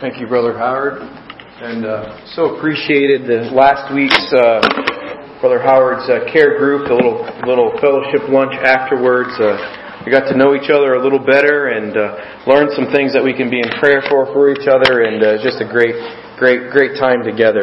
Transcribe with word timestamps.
Thank 0.00 0.16
you, 0.16 0.26
Brother 0.26 0.56
Howard. 0.56 0.96
And 1.60 1.84
uh, 1.84 2.24
so 2.32 2.56
appreciated 2.56 3.28
the 3.28 3.52
last 3.52 3.92
week's 3.92 4.32
uh, 4.32 4.64
Brother 5.44 5.60
Howard's 5.60 6.08
uh, 6.08 6.24
care 6.32 6.56
group, 6.56 6.88
the 6.88 6.96
little 6.96 7.20
little 7.44 7.68
fellowship 7.84 8.24
lunch 8.32 8.56
afterwards. 8.64 9.28
Uh, 9.36 9.60
we 10.00 10.08
got 10.08 10.24
to 10.32 10.36
know 10.40 10.56
each 10.56 10.72
other 10.72 10.96
a 10.96 11.04
little 11.04 11.20
better 11.20 11.76
and 11.76 11.92
uh, 11.92 12.16
learn 12.48 12.72
some 12.72 12.88
things 12.88 13.12
that 13.12 13.20
we 13.20 13.36
can 13.36 13.52
be 13.52 13.60
in 13.60 13.68
prayer 13.76 14.00
for 14.08 14.24
for 14.32 14.48
each 14.48 14.64
other, 14.64 15.04
and 15.04 15.20
uh, 15.20 15.36
just 15.44 15.60
a 15.60 15.68
great, 15.68 15.92
great, 16.40 16.72
great 16.72 16.96
time 16.96 17.20
together. 17.20 17.60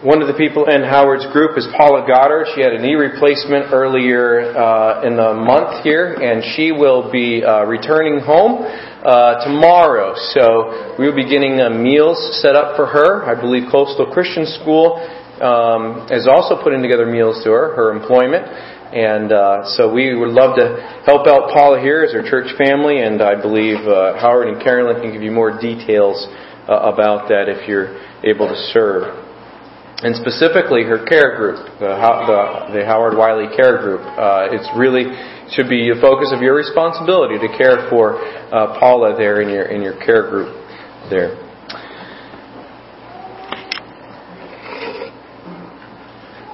One 0.00 0.24
of 0.24 0.28
the 0.32 0.38
people 0.40 0.72
in 0.72 0.80
Howard's 0.80 1.28
group 1.36 1.58
is 1.58 1.68
Paula 1.76 2.08
Goddard. 2.08 2.48
She 2.56 2.64
had 2.64 2.72
a 2.72 2.80
knee 2.80 2.96
replacement 2.96 3.76
earlier 3.76 4.56
uh, 4.56 5.04
in 5.04 5.20
the 5.20 5.36
month 5.36 5.84
here, 5.84 6.16
and 6.16 6.40
she 6.56 6.72
will 6.72 7.12
be 7.12 7.44
uh, 7.44 7.68
returning 7.68 8.24
home 8.24 8.64
uh, 9.04 9.44
tomorrow. 9.44 10.14
So 10.34 10.96
we 10.98 11.06
will 11.06 11.16
be 11.16 11.28
getting 11.28 11.60
uh, 11.60 11.70
meals 11.70 12.18
set 12.42 12.56
up 12.56 12.76
for 12.76 12.86
her. 12.86 13.24
I 13.24 13.38
believe 13.38 13.70
Coastal 13.70 14.10
Christian 14.12 14.46
School 14.60 14.98
um, 15.40 16.08
is 16.10 16.26
also 16.26 16.62
putting 16.62 16.82
together 16.82 17.06
meals 17.06 17.42
to 17.44 17.50
her, 17.50 17.74
her 17.76 17.92
employment. 17.94 18.46
And 18.88 19.32
uh, 19.32 19.68
so 19.76 19.92
we 19.92 20.16
would 20.16 20.32
love 20.32 20.56
to 20.56 20.80
help 21.04 21.26
out 21.26 21.52
Paula 21.52 21.80
here 21.80 22.02
as 22.02 22.12
her 22.12 22.24
church 22.24 22.56
family, 22.56 23.02
and 23.02 23.20
I 23.20 23.40
believe 23.40 23.76
uh, 23.84 24.18
Howard 24.18 24.48
and 24.48 24.62
Carolyn 24.62 25.02
can 25.02 25.12
give 25.12 25.22
you 25.22 25.30
more 25.30 25.60
details 25.60 26.26
about 26.66 27.28
that 27.28 27.48
if 27.48 27.68
you're 27.68 27.96
able 28.24 28.48
to 28.48 28.56
serve 28.72 29.28
and 30.02 30.14
specifically 30.14 30.86
her 30.86 31.02
care 31.10 31.34
group, 31.34 31.58
the, 31.82 31.90
the, 31.90 32.78
the 32.78 32.86
Howard 32.86 33.18
Wiley 33.18 33.50
Care 33.56 33.82
Group. 33.82 34.06
Uh, 34.06 34.46
it's 34.54 34.68
really 34.78 35.10
should 35.52 35.68
be 35.68 35.88
the 35.88 36.00
focus 36.00 36.32
of 36.32 36.42
your 36.42 36.54
responsibility 36.54 37.38
to 37.38 37.48
care 37.56 37.88
for 37.88 38.18
uh, 38.18 38.78
Paula 38.78 39.16
there 39.16 39.40
in 39.40 39.48
your 39.48 39.66
in 39.66 39.82
your 39.82 39.96
care 40.04 40.28
group 40.28 40.52
there. 41.10 41.36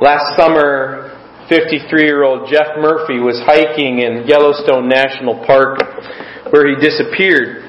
Last 0.01 0.37
summer, 0.37 1.17
53-year-old 1.49 2.51
Jeff 2.51 2.77
Murphy 2.77 3.21
was 3.21 3.41
hiking 3.47 4.01
in 4.01 4.27
Yellowstone 4.27 4.89
National 4.89 5.45
Park, 5.47 5.81
where 6.51 6.69
he 6.69 6.75
disappeared 6.77 7.65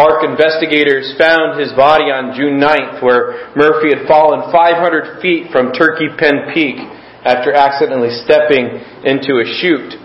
Park 0.00 0.24
investigators 0.24 1.12
found 1.18 1.60
his 1.60 1.72
body 1.76 2.08
on 2.08 2.32
June 2.32 2.56
9th 2.56 3.02
where 3.02 3.52
Murphy 3.52 3.92
had 3.92 4.08
fallen 4.08 4.48
500 4.48 5.20
feet 5.20 5.52
from 5.52 5.76
Turkey 5.76 6.08
Pen 6.16 6.48
Peak 6.54 6.80
after 7.20 7.52
accidentally 7.52 8.08
stepping 8.24 8.80
into 9.04 9.42
a 9.42 9.46
chute. 9.60 9.99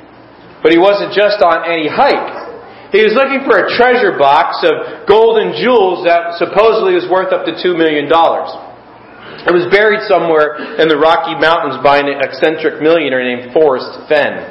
But 0.66 0.74
he 0.74 0.82
wasn't 0.82 1.14
just 1.14 1.46
on 1.46 1.62
any 1.70 1.86
hike. 1.86 2.90
He 2.90 3.06
was 3.06 3.14
looking 3.14 3.46
for 3.46 3.54
a 3.54 3.70
treasure 3.78 4.18
box 4.18 4.66
of 4.66 5.06
gold 5.06 5.38
and 5.38 5.54
jewels 5.54 6.02
that 6.10 6.42
supposedly 6.42 6.98
was 6.98 7.06
worth 7.06 7.30
up 7.30 7.46
to 7.46 7.54
$2 7.54 7.78
million. 7.78 8.10
It 8.10 9.54
was 9.54 9.70
buried 9.70 10.02
somewhere 10.10 10.82
in 10.82 10.90
the 10.90 10.98
Rocky 10.98 11.38
Mountains 11.38 11.78
by 11.86 12.02
an 12.02 12.10
eccentric 12.10 12.82
millionaire 12.82 13.22
named 13.22 13.54
Forrest 13.54 14.10
Fenn. 14.10 14.42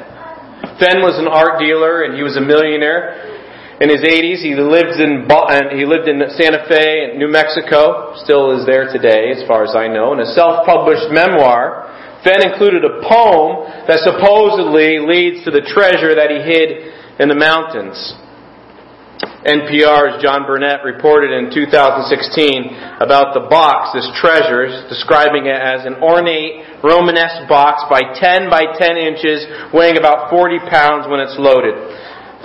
Fenn 0.79 1.03
was 1.03 1.19
an 1.19 1.27
art 1.27 1.59
dealer 1.59 2.07
and 2.07 2.15
he 2.15 2.23
was 2.23 2.39
a 2.39 2.45
millionaire 2.47 3.19
in 3.83 3.91
his 3.91 3.99
80s. 3.99 4.39
He 4.39 4.55
lived 4.55 5.03
in 5.03 5.27
he 5.75 5.83
lived 5.83 6.07
in 6.07 6.23
Santa 6.39 6.63
Fe, 6.71 7.19
New 7.19 7.27
Mexico. 7.27 8.15
Still 8.23 8.55
is 8.55 8.63
there 8.63 8.87
today, 8.87 9.35
as 9.35 9.43
far 9.51 9.67
as 9.67 9.75
I 9.75 9.91
know. 9.91 10.15
In 10.15 10.23
a 10.23 10.31
self-published 10.31 11.11
memoir, 11.11 11.91
Fenn 12.25 12.41
included 12.41 12.81
a 12.81 13.05
poem 13.05 13.69
that 13.85 14.01
supposedly 14.01 14.97
leads 14.97 15.45
to 15.45 15.53
the 15.53 15.61
treasure 15.61 16.17
that 16.17 16.33
he 16.33 16.41
hid 16.41 16.89
in 17.21 17.29
the 17.29 17.37
mountains. 17.37 17.95
NPR's 19.45 20.17
John 20.25 20.49
Burnett 20.49 20.81
reported 20.81 21.29
in 21.29 21.53
2016 21.53 22.97
about 22.97 23.37
the 23.37 23.45
box, 23.45 23.93
this 23.93 24.09
treasure, 24.17 24.65
describing 24.89 25.45
it 25.45 25.53
as 25.53 25.85
an 25.85 26.01
ornate 26.01 26.65
Romanesque 26.81 27.45
box 27.45 27.85
by 27.85 28.01
10 28.17 28.49
by 28.49 28.73
10 28.73 28.97
inches, 28.97 29.45
weighing 29.69 30.01
about 30.01 30.33
40 30.33 30.65
pounds 30.65 31.05
when 31.05 31.21
it's 31.21 31.37
loaded. 31.37 31.77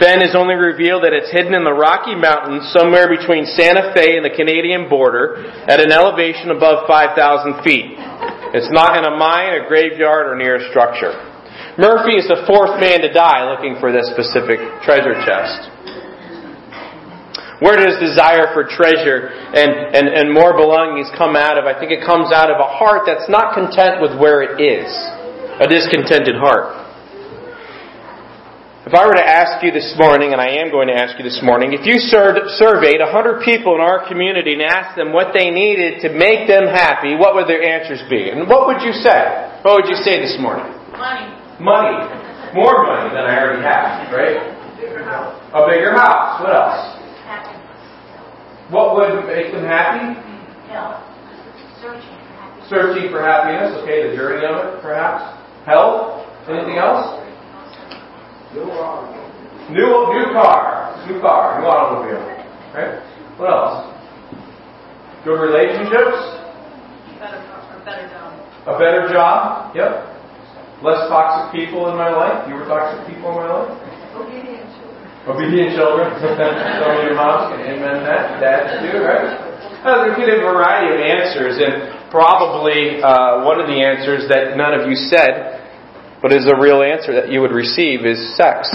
Fenn 0.00 0.24
has 0.24 0.32
only 0.32 0.56
revealed 0.56 1.04
that 1.04 1.12
it's 1.12 1.28
hidden 1.28 1.52
in 1.52 1.60
the 1.60 1.76
Rocky 1.76 2.16
Mountains 2.16 2.64
somewhere 2.72 3.04
between 3.04 3.44
Santa 3.44 3.92
Fe 3.92 4.16
and 4.16 4.24
the 4.24 4.32
Canadian 4.32 4.88
border 4.88 5.44
at 5.68 5.76
an 5.76 5.92
elevation 5.92 6.48
above 6.48 6.88
5,000 6.88 7.60
feet. 7.60 8.00
It's 8.56 8.72
not 8.72 8.96
in 8.96 9.04
a 9.04 9.12
mine, 9.12 9.60
a 9.60 9.68
graveyard, 9.68 10.32
or 10.32 10.40
near 10.40 10.56
a 10.56 10.64
structure. 10.72 11.12
Murphy 11.76 12.16
is 12.16 12.24
the 12.32 12.48
fourth 12.48 12.80
man 12.80 13.04
to 13.04 13.12
die 13.12 13.44
looking 13.44 13.76
for 13.76 13.92
this 13.92 14.08
specific 14.08 14.56
treasure 14.80 15.20
chest. 15.28 15.68
Where 17.60 17.76
does 17.76 18.00
desire 18.00 18.56
for 18.56 18.64
treasure 18.64 19.28
and, 19.52 19.92
and, 19.92 20.08
and 20.08 20.32
more 20.32 20.56
belongings 20.56 21.12
come 21.20 21.36
out 21.36 21.60
of? 21.60 21.68
I 21.68 21.76
think 21.76 21.92
it 21.92 22.00
comes 22.08 22.32
out 22.32 22.48
of 22.48 22.56
a 22.56 22.72
heart 22.72 23.04
that's 23.04 23.28
not 23.28 23.52
content 23.52 24.00
with 24.00 24.16
where 24.16 24.40
it 24.40 24.56
is. 24.56 24.88
A 25.60 25.68
discontented 25.68 26.40
heart. 26.40 26.89
If 28.80 28.96
I 28.96 29.04
were 29.04 29.12
to 29.12 29.20
ask 29.20 29.60
you 29.60 29.68
this 29.76 29.92
morning, 30.00 30.32
and 30.32 30.40
I 30.40 30.56
am 30.64 30.72
going 30.72 30.88
to 30.88 30.96
ask 30.96 31.12
you 31.20 31.24
this 31.24 31.44
morning, 31.44 31.76
if 31.76 31.84
you 31.84 32.00
surveyed 32.00 32.96
100 32.96 33.44
people 33.44 33.76
in 33.76 33.84
our 33.84 34.08
community 34.08 34.56
and 34.56 34.64
asked 34.64 34.96
them 34.96 35.12
what 35.12 35.36
they 35.36 35.52
needed 35.52 36.00
to 36.00 36.08
make 36.16 36.48
them 36.48 36.64
happy, 36.64 37.12
what 37.12 37.36
would 37.36 37.44
their 37.44 37.60
answers 37.60 38.00
be? 38.08 38.32
And 38.32 38.48
what 38.48 38.64
would 38.72 38.80
you 38.80 38.96
say? 38.96 39.52
What 39.60 39.84
would 39.84 39.88
you 39.92 40.00
say 40.00 40.16
this 40.24 40.40
morning? 40.40 40.64
Money. 40.96 41.28
Money. 41.60 42.08
More 42.56 42.88
money 42.88 43.12
than 43.12 43.28
I 43.28 43.36
already 43.36 43.60
have, 43.60 44.08
right? 44.16 44.48
Bigger 44.80 45.04
house. 45.04 45.36
A 45.52 45.60
bigger 45.68 45.92
house. 45.92 46.40
What 46.40 46.56
else? 46.56 46.96
Happy. 47.28 47.52
What 48.72 48.96
would 48.96 49.28
make 49.28 49.52
them 49.52 49.68
happy? 49.68 50.16
Health. 50.72 51.04
Searching 51.84 52.16
for 52.16 52.32
happiness. 52.32 52.64
Searching 52.72 53.06
for 53.12 53.20
happiness. 53.20 53.76
Okay, 53.84 54.08
the 54.08 54.16
journey 54.16 54.48
of 54.48 54.56
it, 54.56 54.80
perhaps. 54.80 55.36
Health. 55.68 56.24
Anything 56.48 56.80
else? 56.80 57.20
New 58.54 58.66
car. 58.66 59.06
New 59.70 59.86
new 60.10 60.26
car, 60.34 60.90
new 61.06 61.20
car, 61.22 61.62
new 61.62 61.66
automobile. 61.70 62.18
Right? 62.74 62.98
What 63.38 63.46
else? 63.46 63.86
Good 65.22 65.38
relationships. 65.38 66.18
Better, 67.22 67.38
or 67.38 67.78
better 67.86 68.10
job. 68.10 68.34
A 68.66 68.74
better 68.74 69.02
job. 69.06 69.70
Yep. 69.78 70.82
Less 70.82 71.06
toxic 71.06 71.54
people 71.54 71.92
in 71.92 71.96
my 71.96 72.10
life. 72.10 72.50
Fewer 72.50 72.66
toxic 72.66 73.06
people 73.06 73.30
in 73.30 73.36
my 73.38 73.48
life. 73.48 73.70
Obedient 74.18 74.66
children. 74.82 75.30
Obedient 75.30 75.70
children. 75.78 76.08
Some 76.82 76.90
of 76.90 77.06
your 77.06 77.14
moms 77.14 77.54
can 77.54 77.62
amen 77.62 78.02
that. 78.02 78.42
Dads 78.42 78.82
do, 78.82 78.98
right? 78.98 79.30
Uh, 79.86 80.04
there 80.04 80.12
could 80.12 80.26
be 80.26 80.36
a 80.36 80.44
variety 80.44 80.92
of 80.92 81.00
answers, 81.00 81.56
and 81.56 81.88
probably 82.10 83.00
uh, 83.00 83.46
one 83.46 83.62
of 83.62 83.70
the 83.70 83.80
answers 83.80 84.28
that 84.28 84.58
none 84.58 84.76
of 84.76 84.84
you 84.90 84.96
said 85.08 85.49
but 86.22 86.32
is 86.32 86.44
the 86.44 86.56
real 86.56 86.82
answer 86.82 87.14
that 87.16 87.32
you 87.32 87.40
would 87.40 87.52
receive 87.52 88.04
is 88.04 88.36
sex. 88.36 88.68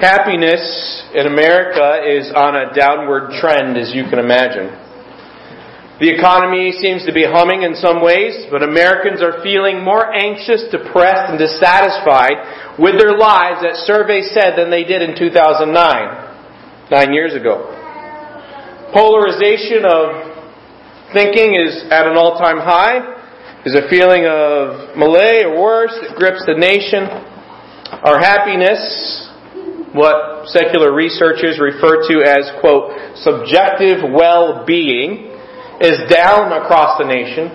Happiness 0.00 1.04
in 1.12 1.26
America 1.28 2.00
is 2.08 2.32
on 2.32 2.56
a 2.56 2.72
downward 2.72 3.36
trend, 3.36 3.76
as 3.76 3.92
you 3.92 4.04
can 4.08 4.18
imagine. 4.18 4.72
The 6.00 6.08
economy 6.08 6.72
seems 6.72 7.04
to 7.04 7.12
be 7.12 7.28
humming 7.28 7.68
in 7.68 7.76
some 7.76 8.00
ways, 8.00 8.48
but 8.48 8.64
Americans 8.64 9.20
are 9.20 9.44
feeling 9.44 9.84
more 9.84 10.08
anxious, 10.08 10.64
depressed, 10.72 11.28
and 11.28 11.36
dissatisfied 11.36 12.80
with 12.80 12.96
their 12.96 13.12
lives, 13.20 13.60
that 13.60 13.76
survey 13.84 14.24
said, 14.24 14.56
than 14.56 14.72
they 14.72 14.88
did 14.88 15.04
in 15.04 15.12
2009, 15.12 15.68
nine 16.88 17.12
years 17.12 17.36
ago. 17.36 17.68
Polarization 18.96 19.84
of 19.84 20.32
thinking 21.12 21.60
is 21.60 21.84
at 21.92 22.08
an 22.08 22.16
all-time 22.16 22.64
high. 22.64 23.19
There's 23.60 23.76
a 23.76 23.92
feeling 23.92 24.24
of 24.24 24.96
malaise 24.96 25.44
or 25.44 25.60
worse 25.60 25.92
that 26.00 26.16
grips 26.16 26.40
the 26.48 26.56
nation. 26.56 27.04
Our 27.92 28.16
happiness, 28.16 28.80
what 29.92 30.48
secular 30.48 30.96
researchers 30.96 31.60
refer 31.60 32.08
to 32.08 32.24
as, 32.24 32.48
quote, 32.64 32.96
subjective 33.20 34.00
well-being, 34.00 35.28
is 35.76 36.00
down 36.08 36.56
across 36.56 36.96
the 36.96 37.04
nation, 37.04 37.52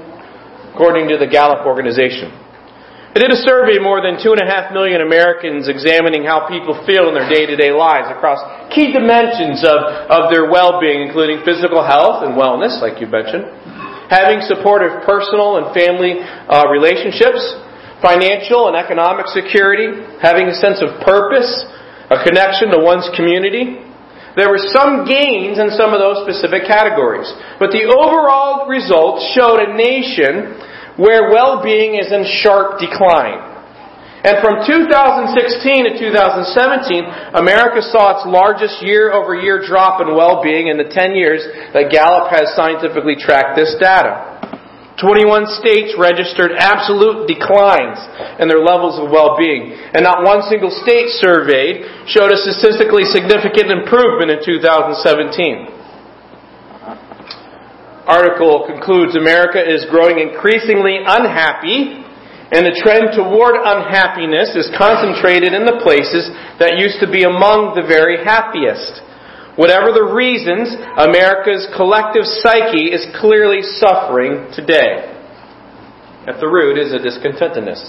according 0.78 1.10
to 1.10 1.18
the 1.18 1.26
Gallup 1.26 1.66
organization. 1.66 2.30
They 3.18 3.26
did 3.26 3.34
a 3.34 3.42
survey 3.42 3.82
of 3.82 3.82
more 3.82 3.98
than 4.06 4.22
two 4.22 4.30
and 4.30 4.44
a 4.44 4.46
half 4.46 4.70
million 4.70 5.02
Americans 5.02 5.66
examining 5.66 6.22
how 6.22 6.46
people 6.46 6.78
feel 6.86 7.10
in 7.10 7.18
their 7.18 7.26
day-to-day 7.26 7.74
lives 7.74 8.14
across 8.14 8.46
key 8.70 8.94
dimensions 8.94 9.66
of, 9.66 9.82
of 10.14 10.30
their 10.30 10.54
well-being, 10.54 11.02
including 11.02 11.42
physical 11.42 11.82
health 11.82 12.22
and 12.22 12.38
wellness, 12.38 12.78
like 12.78 13.02
you 13.02 13.10
mentioned, 13.10 13.50
having 14.10 14.42
supportive 14.46 15.02
personal 15.06 15.58
and 15.58 15.74
family 15.74 16.22
uh, 16.22 16.68
relationships, 16.70 17.42
financial 18.02 18.68
and 18.68 18.76
economic 18.76 19.26
security, 19.32 20.04
having 20.22 20.46
a 20.52 20.56
sense 20.56 20.84
of 20.84 21.02
purpose, 21.02 21.50
a 22.12 22.22
connection 22.22 22.70
to 22.70 22.80
one's 22.84 23.10
community. 23.16 23.82
There 24.36 24.52
were 24.52 24.60
some 24.60 25.08
gains 25.08 25.58
in 25.58 25.72
some 25.72 25.96
of 25.96 26.04
those 26.04 26.28
specific 26.28 26.68
categories, 26.68 27.32
but 27.58 27.72
the 27.72 27.88
overall 27.88 28.68
results 28.68 29.24
showed 29.32 29.64
a 29.64 29.72
nation 29.72 30.60
where 31.00 31.32
well-being 31.32 31.96
is 31.96 32.12
in 32.12 32.28
sharp 32.44 32.80
decline. 32.80 33.55
And 34.26 34.42
from 34.42 34.66
2016 34.66 35.86
to 35.86 35.94
2017, 36.02 37.38
America 37.38 37.78
saw 37.94 38.18
its 38.18 38.26
largest 38.26 38.82
year 38.82 39.14
over 39.14 39.38
year 39.38 39.62
drop 39.62 40.02
in 40.02 40.18
well-being 40.18 40.74
in 40.74 40.82
the 40.82 40.90
10 40.90 41.14
years 41.14 41.46
that 41.78 41.94
Gallup 41.94 42.34
has 42.34 42.50
scientifically 42.58 43.14
tracked 43.14 43.54
this 43.54 43.78
data. 43.78 44.34
21 44.98 45.46
states 45.62 45.94
registered 45.94 46.58
absolute 46.58 47.30
declines 47.30 48.02
in 48.42 48.50
their 48.50 48.66
levels 48.66 48.98
of 48.98 49.14
well-being, 49.14 49.78
and 49.94 50.02
not 50.02 50.26
one 50.26 50.42
single 50.50 50.74
state 50.74 51.14
surveyed 51.22 51.86
showed 52.10 52.34
a 52.34 52.40
statistically 52.50 53.06
significant 53.06 53.70
improvement 53.70 54.34
in 54.34 54.42
2017. 54.42 55.70
Article 58.10 58.66
concludes 58.66 59.14
America 59.14 59.62
is 59.62 59.86
growing 59.94 60.18
increasingly 60.18 60.98
unhappy 61.06 62.05
and 62.54 62.62
the 62.62 62.78
trend 62.78 63.18
toward 63.18 63.58
unhappiness 63.58 64.54
is 64.54 64.70
concentrated 64.78 65.58
in 65.58 65.66
the 65.66 65.82
places 65.82 66.30
that 66.62 66.78
used 66.78 67.02
to 67.02 67.10
be 67.10 67.26
among 67.26 67.74
the 67.74 67.82
very 67.82 68.22
happiest. 68.22 69.02
Whatever 69.58 69.96
the 69.96 70.06
reasons, 70.14 70.70
America's 71.00 71.66
collective 71.74 72.28
psyche 72.44 72.94
is 72.94 73.08
clearly 73.18 73.66
suffering 73.82 74.52
today. 74.54 75.10
At 76.30 76.38
the 76.38 76.46
root 76.46 76.78
is 76.78 76.94
a 76.94 77.02
discontentedness. 77.02 77.82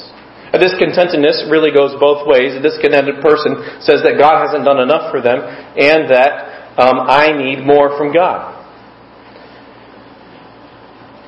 A 0.55 0.59
discontentedness 0.63 1.51
really 1.51 1.75
goes 1.75 1.93
both 2.01 2.25
ways. 2.25 2.57
A 2.57 2.63
discontented 2.63 3.21
person 3.21 3.83
says 3.85 4.01
that 4.07 4.17
God 4.17 4.41
hasn't 4.41 4.65
done 4.65 4.81
enough 4.81 5.13
for 5.13 5.21
them 5.21 5.43
and 5.43 6.09
that 6.09 6.79
um, 6.81 7.05
I 7.05 7.35
need 7.37 7.67
more 7.67 7.93
from 7.99 8.15
God. 8.15 8.56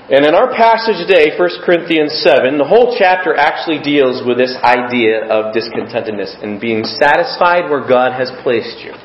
And 0.09 0.25
in 0.25 0.33
our 0.33 0.49
passage 0.57 1.05
today, 1.05 1.37
1 1.37 1.69
Corinthians 1.69 2.25
7, 2.25 2.57
the 2.57 2.65
whole 2.65 2.97
chapter 2.97 3.37
actually 3.37 3.85
deals 3.85 4.25
with 4.25 4.41
this 4.41 4.57
idea 4.65 5.29
of 5.29 5.53
discontentedness 5.53 6.33
and 6.41 6.57
being 6.57 6.81
satisfied 6.81 7.69
where 7.69 7.85
God 7.85 8.17
has 8.17 8.33
placed 8.41 8.81
you. 8.81 8.97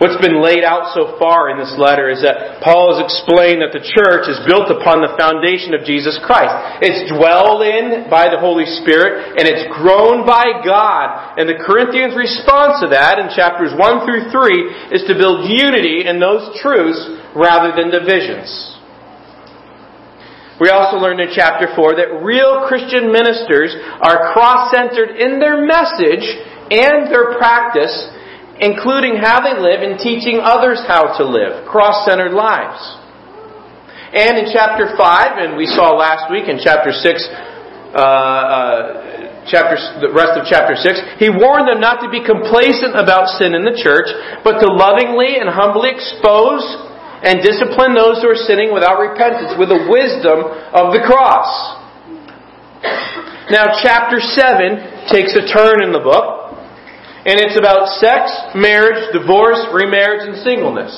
What's 0.00 0.16
been 0.24 0.40
laid 0.40 0.64
out 0.64 0.96
so 0.96 1.20
far 1.20 1.52
in 1.52 1.60
this 1.60 1.76
letter 1.76 2.08
is 2.08 2.24
that 2.24 2.64
Paul 2.64 2.96
has 2.96 3.04
explained 3.04 3.60
that 3.60 3.76
the 3.76 3.84
church 3.84 4.24
is 4.24 4.40
built 4.48 4.72
upon 4.72 5.04
the 5.04 5.20
foundation 5.20 5.76
of 5.76 5.84
Jesus 5.84 6.16
Christ. 6.24 6.80
It's 6.80 7.12
dwelled 7.12 7.60
in 7.60 8.08
by 8.08 8.32
the 8.32 8.40
Holy 8.40 8.66
Spirit 8.80 9.36
and 9.36 9.44
it's 9.44 9.68
grown 9.68 10.24
by 10.24 10.64
God. 10.64 11.36
And 11.36 11.44
the 11.44 11.60
Corinthians' 11.60 12.16
response 12.16 12.80
to 12.80 12.88
that 12.88 13.20
in 13.20 13.36
chapters 13.36 13.76
1 13.76 14.08
through 14.08 14.32
3 14.32 14.96
is 14.96 15.04
to 15.06 15.14
build 15.14 15.44
unity 15.44 16.08
in 16.08 16.16
those 16.16 16.56
truths 16.56 17.21
rather 17.34 17.72
than 17.74 17.90
divisions. 17.90 18.72
We 20.60 20.70
also 20.70 21.02
learned 21.02 21.18
in 21.18 21.34
chapter 21.34 21.74
4 21.74 21.98
that 21.98 22.22
real 22.22 22.70
Christian 22.70 23.10
ministers 23.10 23.74
are 23.98 24.30
cross-centered 24.30 25.18
in 25.18 25.42
their 25.42 25.58
message 25.64 26.22
and 26.70 27.10
their 27.10 27.34
practice, 27.34 27.90
including 28.62 29.18
how 29.18 29.42
they 29.42 29.58
live 29.58 29.82
and 29.82 29.98
teaching 29.98 30.38
others 30.38 30.78
how 30.86 31.18
to 31.18 31.24
live, 31.26 31.66
cross-centered 31.66 32.30
lives. 32.30 32.78
And 34.14 34.38
in 34.38 34.52
chapter 34.52 34.92
5, 34.94 35.00
and 35.40 35.56
we 35.56 35.66
saw 35.66 35.96
last 35.96 36.30
week 36.30 36.46
in 36.46 36.60
chapter 36.62 36.92
6, 36.92 37.00
uh, 37.00 37.98
uh, 37.98 38.78
chapter, 39.48 39.74
the 39.98 40.14
rest 40.14 40.38
of 40.38 40.46
chapter 40.46 40.78
6, 40.78 41.18
he 41.18 41.26
warned 41.32 41.66
them 41.66 41.80
not 41.82 42.04
to 42.04 42.08
be 42.12 42.22
complacent 42.22 42.94
about 42.94 43.34
sin 43.40 43.56
in 43.56 43.64
the 43.64 43.74
church, 43.74 44.06
but 44.44 44.62
to 44.62 44.68
lovingly 44.70 45.42
and 45.42 45.50
humbly 45.50 45.90
expose 45.90 46.91
and 47.22 47.38
discipline 47.38 47.94
those 47.94 48.18
who 48.18 48.28
are 48.28 48.42
sinning 48.50 48.74
without 48.74 48.98
repentance 48.98 49.54
with 49.54 49.70
the 49.70 49.86
wisdom 49.86 50.42
of 50.74 50.90
the 50.90 51.02
cross. 51.06 51.48
Now, 53.50 53.78
chapter 53.78 54.18
7 54.18 55.06
takes 55.10 55.34
a 55.38 55.46
turn 55.46 55.82
in 55.86 55.94
the 55.94 56.02
book, 56.02 56.58
and 57.22 57.38
it's 57.38 57.54
about 57.54 57.94
sex, 58.02 58.26
marriage, 58.58 58.98
divorce, 59.14 59.62
remarriage, 59.70 60.26
and 60.26 60.42
singleness. 60.42 60.90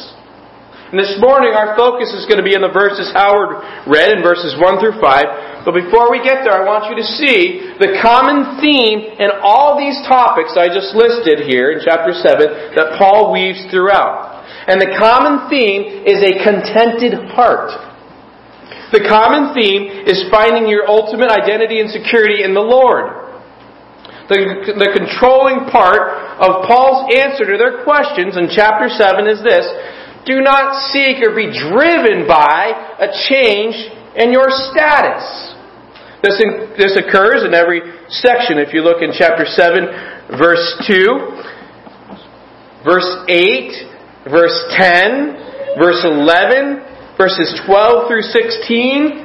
And 0.95 1.03
this 1.03 1.19
morning, 1.19 1.53
our 1.53 1.75
focus 1.75 2.15
is 2.15 2.25
going 2.31 2.39
to 2.39 2.47
be 2.47 2.55
in 2.55 2.63
the 2.63 2.71
verses 2.71 3.11
Howard 3.13 3.61
read 3.91 4.15
in 4.15 4.23
verses 4.23 4.55
1 4.57 4.79
through 4.79 5.03
5. 5.03 5.67
But 5.67 5.75
before 5.75 6.09
we 6.09 6.23
get 6.23 6.47
there, 6.47 6.55
I 6.55 6.63
want 6.63 6.87
you 6.87 6.97
to 6.97 7.07
see 7.19 7.75
the 7.83 7.99
common 7.99 8.63
theme 8.63 9.19
in 9.19 9.29
all 9.43 9.75
these 9.75 9.99
topics 10.07 10.55
I 10.55 10.71
just 10.71 10.95
listed 10.95 11.45
here 11.51 11.75
in 11.75 11.83
chapter 11.83 12.15
7 12.15 12.79
that 12.79 12.95
Paul 12.97 13.35
weaves 13.35 13.67
throughout. 13.75 14.34
And 14.67 14.81
the 14.81 14.97
common 14.97 15.51
theme 15.51 16.05
is 16.09 16.25
a 16.25 16.41
contented 16.41 17.33
heart. 17.37 17.73
The 18.93 19.05
common 19.05 19.53
theme 19.53 20.07
is 20.07 20.25
finding 20.31 20.71
your 20.71 20.89
ultimate 20.89 21.29
identity 21.29 21.81
and 21.81 21.91
security 21.91 22.45
in 22.45 22.55
the 22.55 22.63
Lord. 22.63 23.25
The, 24.31 24.73
the 24.73 24.91
controlling 24.97 25.69
part 25.69 26.41
of 26.41 26.65
Paul's 26.65 27.13
answer 27.13 27.45
to 27.45 27.57
their 27.61 27.85
questions 27.85 28.41
in 28.41 28.49
chapter 28.49 28.89
7 28.89 29.29
is 29.29 29.45
this 29.45 29.69
Do 30.25 30.41
not 30.41 30.81
seek 30.95 31.21
or 31.21 31.37
be 31.37 31.53
driven 31.53 32.25
by 32.25 32.73
a 33.03 33.13
change 33.29 33.77
in 34.17 34.33
your 34.33 34.49
status. 34.73 35.53
This, 36.25 36.41
in, 36.41 36.73
this 36.81 36.97
occurs 36.97 37.45
in 37.45 37.53
every 37.53 37.85
section. 38.09 38.57
If 38.57 38.73
you 38.73 38.81
look 38.81 39.03
in 39.05 39.13
chapter 39.13 39.45
7, 39.45 40.39
verse 40.41 40.65
2, 40.89 42.87
verse 42.87 43.11
8, 43.29 43.94
verse 44.29 44.57
10, 44.77 45.77
verse 45.79 46.01
11, 46.05 47.17
verses 47.17 47.61
12 47.67 48.09
through 48.09 48.23
16, 48.23 49.25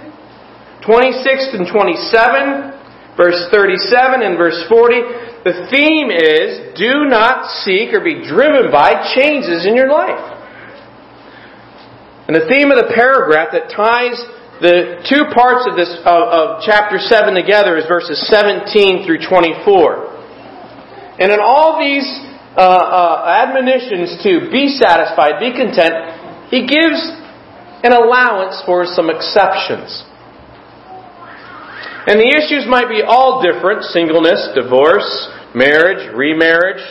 26 0.86 1.56
and 1.56 1.68
27, 1.68 3.16
verse 3.16 3.40
37 3.51 4.22
and 4.22 4.38
verse 4.38 4.63
40. 4.68 5.44
The 5.44 5.68
theme 5.72 6.12
is 6.12 6.75
do 6.75 7.07
not 7.07 7.48
seek 7.63 7.94
or 7.94 8.04
be 8.04 8.28
driven 8.28 8.72
by 8.72 9.16
changes 9.16 9.66
in 9.66 9.75
your 9.75 9.90
life. 9.90 10.36
And 12.28 12.36
the 12.36 12.45
theme 12.45 12.69
of 12.69 12.78
the 12.78 12.94
paragraph 12.94 13.50
that 13.54 13.74
ties 13.74 14.19
the 14.62 15.00
two 15.07 15.31
parts 15.31 15.63
of 15.66 15.80
this 15.80 15.90
of, 16.04 16.24
of 16.30 16.45
chapter 16.68 17.00
7 17.00 17.34
together 17.34 17.80
is 17.80 17.88
verses 17.88 18.19
17 18.28 19.07
through 19.07 19.24
24. 19.24 21.18
And 21.19 21.31
in 21.31 21.40
all 21.40 21.80
these 21.80 22.06
uh, 22.57 22.62
uh, 22.62 23.46
admonitions 23.46 24.22
to 24.24 24.50
be 24.51 24.74
satisfied, 24.81 25.40
be 25.40 25.54
content, 25.54 26.50
he 26.50 26.66
gives 26.66 26.98
an 27.86 27.94
allowance 27.94 28.62
for 28.66 28.86
some 28.86 29.10
exceptions. 29.10 30.04
And 32.10 32.18
the 32.18 32.34
issues 32.34 32.66
might 32.66 32.90
be 32.90 33.06
all 33.06 33.44
different 33.44 33.84
singleness, 33.84 34.50
divorce, 34.57 35.30
marriage, 35.54 36.10
remarriage, 36.16 36.81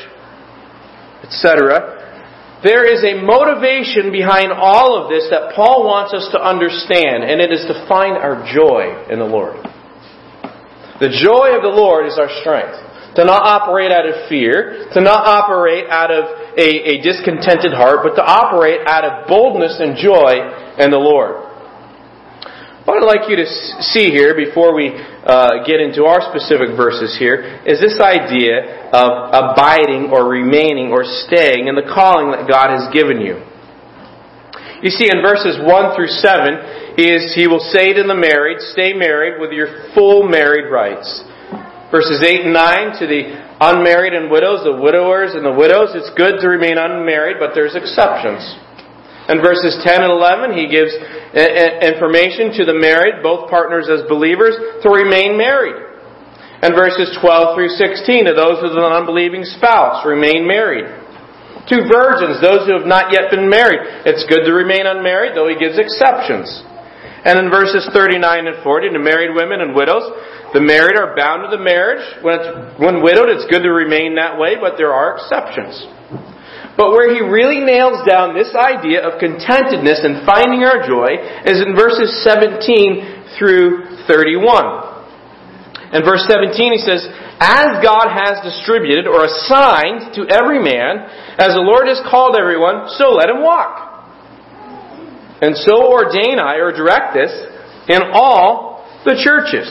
etc. 1.26 2.62
There 2.62 2.86
is 2.86 3.02
a 3.02 3.20
motivation 3.20 4.12
behind 4.12 4.52
all 4.52 4.94
of 4.94 5.10
this 5.10 5.28
that 5.30 5.54
Paul 5.54 5.84
wants 5.84 6.14
us 6.14 6.30
to 6.32 6.38
understand, 6.38 7.26
and 7.26 7.40
it 7.40 7.50
is 7.50 7.66
to 7.66 7.86
find 7.86 8.16
our 8.16 8.46
joy 8.46 9.10
in 9.10 9.18
the 9.18 9.26
Lord. 9.26 9.58
The 11.02 11.10
joy 11.10 11.54
of 11.54 11.62
the 11.62 11.74
Lord 11.74 12.06
is 12.06 12.18
our 12.18 12.30
strength 12.42 12.87
to 13.18 13.26
not 13.26 13.42
operate 13.42 13.90
out 13.90 14.06
of 14.06 14.30
fear, 14.30 14.86
to 14.94 15.00
not 15.02 15.26
operate 15.26 15.90
out 15.90 16.14
of 16.14 16.54
a, 16.54 16.68
a 16.94 17.02
discontented 17.02 17.74
heart, 17.74 18.06
but 18.06 18.14
to 18.14 18.22
operate 18.22 18.86
out 18.86 19.02
of 19.02 19.26
boldness 19.26 19.82
and 19.82 19.98
joy 19.98 20.38
in 20.78 20.94
the 20.94 21.02
Lord. 21.02 21.42
What 22.86 23.02
I'd 23.02 23.10
like 23.10 23.28
you 23.28 23.34
to 23.42 23.46
see 23.90 24.14
here 24.14 24.38
before 24.38 24.70
we 24.70 24.94
uh, 24.94 25.66
get 25.66 25.82
into 25.82 26.06
our 26.06 26.22
specific 26.30 26.78
verses 26.78 27.18
here 27.18 27.58
is 27.66 27.82
this 27.82 27.98
idea 27.98 28.86
of 28.94 29.10
abiding 29.34 30.14
or 30.14 30.30
remaining 30.30 30.94
or 30.94 31.02
staying 31.02 31.66
in 31.66 31.74
the 31.74 31.90
calling 31.90 32.30
that 32.30 32.46
God 32.46 32.70
has 32.70 32.86
given 32.94 33.18
you. 33.18 33.42
You 34.78 34.94
see, 34.94 35.10
in 35.10 35.26
verses 35.26 35.58
1 35.58 35.66
through 35.98 36.14
7, 36.22 36.94
is 37.02 37.34
He 37.34 37.50
will 37.50 37.66
say 37.74 37.92
to 37.98 38.06
the 38.06 38.14
married, 38.14 38.62
Stay 38.72 38.94
married 38.94 39.42
with 39.42 39.50
your 39.50 39.90
full 39.92 40.22
married 40.22 40.70
rights. 40.70 41.27
Verses 41.90 42.20
8 42.20 42.44
and 42.44 42.52
9 42.52 43.00
to 43.00 43.06
the 43.08 43.22
unmarried 43.64 44.12
and 44.12 44.30
widows, 44.30 44.60
the 44.60 44.76
widowers 44.76 45.32
and 45.32 45.40
the 45.40 45.52
widows, 45.52 45.96
it's 45.96 46.12
good 46.20 46.36
to 46.40 46.48
remain 46.48 46.76
unmarried, 46.76 47.40
but 47.40 47.56
there's 47.56 47.72
exceptions. 47.72 48.44
In 49.28 49.40
verses 49.40 49.76
10 49.84 50.04
and 50.04 50.12
11, 50.12 50.52
he 50.52 50.68
gives 50.68 50.92
information 51.80 52.52
to 52.60 52.68
the 52.68 52.76
married, 52.76 53.24
both 53.24 53.48
partners 53.48 53.88
as 53.88 54.04
believers, 54.08 54.56
to 54.84 54.88
remain 54.88 55.36
married. 55.36 55.80
And 56.60 56.76
verses 56.76 57.12
12 57.20 57.56
through 57.56 57.72
16, 57.72 58.24
to 58.24 58.34
those 58.36 58.60
with 58.60 58.72
an 58.72 58.84
unbelieving 58.84 59.44
spouse, 59.44 60.04
remain 60.04 60.44
married. 60.44 60.88
To 61.72 61.76
virgins, 61.88 62.40
those 62.40 62.64
who 62.64 62.76
have 62.76 62.88
not 62.88 63.12
yet 63.12 63.28
been 63.28 63.48
married, 63.48 64.08
it's 64.08 64.24
good 64.28 64.44
to 64.48 64.52
remain 64.52 64.88
unmarried, 64.88 65.36
though 65.36 65.48
he 65.48 65.60
gives 65.60 65.76
exceptions. 65.76 66.48
And 67.28 67.36
in 67.36 67.52
verses 67.52 67.84
39 67.92 68.16
and 68.48 68.62
40, 68.64 68.90
to 68.90 68.98
married 68.98 69.36
women 69.36 69.60
and 69.60 69.76
widows, 69.76 70.08
the 70.52 70.60
married 70.60 70.96
are 70.96 71.14
bound 71.14 71.44
to 71.44 71.50
the 71.52 71.62
marriage. 71.62 72.00
When, 72.24 72.40
it's, 72.40 72.48
when 72.80 73.02
widowed, 73.02 73.28
it's 73.28 73.44
good 73.52 73.62
to 73.62 73.72
remain 73.72 74.16
that 74.16 74.40
way, 74.40 74.56
but 74.56 74.80
there 74.80 74.92
are 74.92 75.20
exceptions. 75.20 75.76
But 76.78 76.94
where 76.94 77.10
he 77.10 77.20
really 77.20 77.58
nails 77.58 78.06
down 78.06 78.38
this 78.38 78.54
idea 78.54 79.02
of 79.02 79.18
contentedness 79.18 80.06
and 80.06 80.22
finding 80.22 80.62
our 80.62 80.86
joy 80.86 81.18
is 81.42 81.58
in 81.58 81.74
verses 81.74 82.22
17 82.22 83.34
through 83.34 84.06
31. 84.06 85.90
In 85.92 86.06
verse 86.06 86.22
17 86.30 86.54
he 86.72 86.78
says, 86.78 87.02
As 87.42 87.82
God 87.82 88.08
has 88.14 88.38
distributed 88.46 89.10
or 89.10 89.26
assigned 89.26 90.14
to 90.14 90.30
every 90.30 90.62
man, 90.62 91.02
as 91.36 91.58
the 91.58 91.66
Lord 91.66 91.88
has 91.88 92.00
called 92.06 92.36
everyone, 92.38 92.88
so 92.94 93.10
let 93.10 93.28
him 93.28 93.42
walk. 93.42 94.06
And 95.42 95.56
so 95.56 95.82
ordain 95.82 96.38
I 96.38 96.62
or 96.62 96.70
direct 96.70 97.14
this 97.14 97.34
in 97.88 98.02
all 98.14 98.86
the 99.04 99.18
churches. 99.18 99.66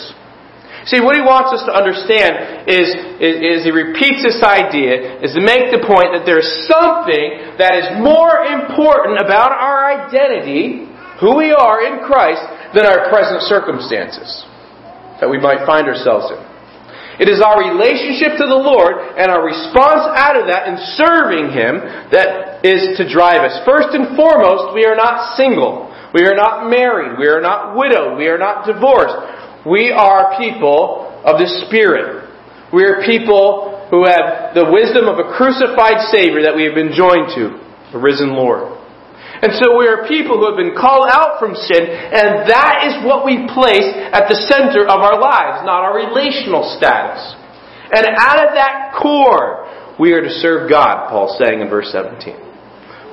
See, 0.87 1.03
what 1.03 1.19
he 1.19 1.23
wants 1.23 1.51
us 1.51 1.67
to 1.67 1.73
understand 1.75 2.63
is, 2.63 2.87
is, 3.19 3.35
is, 3.43 3.57
he 3.67 3.75
repeats 3.75 4.23
this 4.23 4.39
idea, 4.39 5.19
is 5.19 5.35
to 5.35 5.43
make 5.43 5.67
the 5.67 5.83
point 5.83 6.15
that 6.15 6.23
there's 6.23 6.47
something 6.63 7.59
that 7.59 7.75
is 7.75 7.87
more 7.99 8.47
important 8.47 9.19
about 9.19 9.51
our 9.51 9.83
identity, 9.83 10.87
who 11.19 11.35
we 11.35 11.51
are 11.51 11.83
in 11.83 12.07
Christ, 12.07 12.39
than 12.71 12.87
our 12.87 13.11
present 13.11 13.43
circumstances 13.51 14.47
that 15.19 15.27
we 15.27 15.35
might 15.35 15.67
find 15.67 15.91
ourselves 15.91 16.31
in. 16.31 16.39
It 17.19 17.27
is 17.27 17.41
our 17.41 17.59
relationship 17.59 18.37
to 18.37 18.45
the 18.45 18.61
Lord 18.61 18.93
and 19.17 19.27
our 19.27 19.41
response 19.41 20.05
out 20.15 20.37
of 20.39 20.47
that 20.47 20.69
in 20.69 20.77
serving 20.95 21.49
Him 21.49 21.81
that 22.13 22.61
is 22.63 22.95
to 23.01 23.09
drive 23.09 23.41
us. 23.41 23.59
First 23.65 23.91
and 23.91 24.15
foremost, 24.15 24.71
we 24.77 24.85
are 24.85 24.95
not 24.95 25.35
single. 25.35 25.89
We 26.13 26.23
are 26.29 26.37
not 26.37 26.69
married. 26.69 27.17
We 27.17 27.27
are 27.27 27.41
not 27.41 27.75
widowed. 27.75 28.21
We 28.21 28.29
are 28.29 28.37
not 28.37 28.69
divorced. 28.69 29.17
We 29.65 29.91
are 29.91 30.37
people 30.37 31.07
of 31.25 31.39
the 31.39 31.49
Spirit. 31.65 32.29
We 32.73 32.83
are 32.83 33.01
people 33.05 33.87
who 33.89 34.03
have 34.03 34.53
the 34.53 34.67
wisdom 34.67 35.07
of 35.07 35.17
a 35.19 35.31
crucified 35.35 36.11
Savior 36.11 36.43
that 36.43 36.55
we 36.55 36.67
have 36.67 36.75
been 36.75 36.91
joined 36.91 37.31
to, 37.39 37.55
the 37.95 37.99
risen 37.99 38.35
Lord. 38.35 38.75
And 39.41 39.53
so 39.55 39.77
we 39.77 39.87
are 39.87 40.07
people 40.07 40.39
who 40.41 40.49
have 40.49 40.57
been 40.57 40.75
called 40.75 41.07
out 41.07 41.39
from 41.39 41.53
sin, 41.53 41.83
and 41.85 42.49
that 42.49 42.89
is 42.89 43.05
what 43.05 43.23
we 43.23 43.45
place 43.53 43.85
at 44.11 44.27
the 44.27 44.39
center 44.49 44.83
of 44.83 44.99
our 44.99 45.19
lives, 45.19 45.63
not 45.63 45.85
our 45.85 45.95
relational 45.95 46.65
status. 46.75 47.21
And 47.91 48.07
out 48.17 48.43
of 48.43 48.55
that 48.55 48.97
core, 48.97 49.69
we 49.99 50.11
are 50.13 50.21
to 50.21 50.33
serve 50.41 50.69
God, 50.69 51.09
Paul's 51.09 51.37
saying 51.37 51.61
in 51.61 51.69
verse 51.69 51.91
17. 51.91 52.46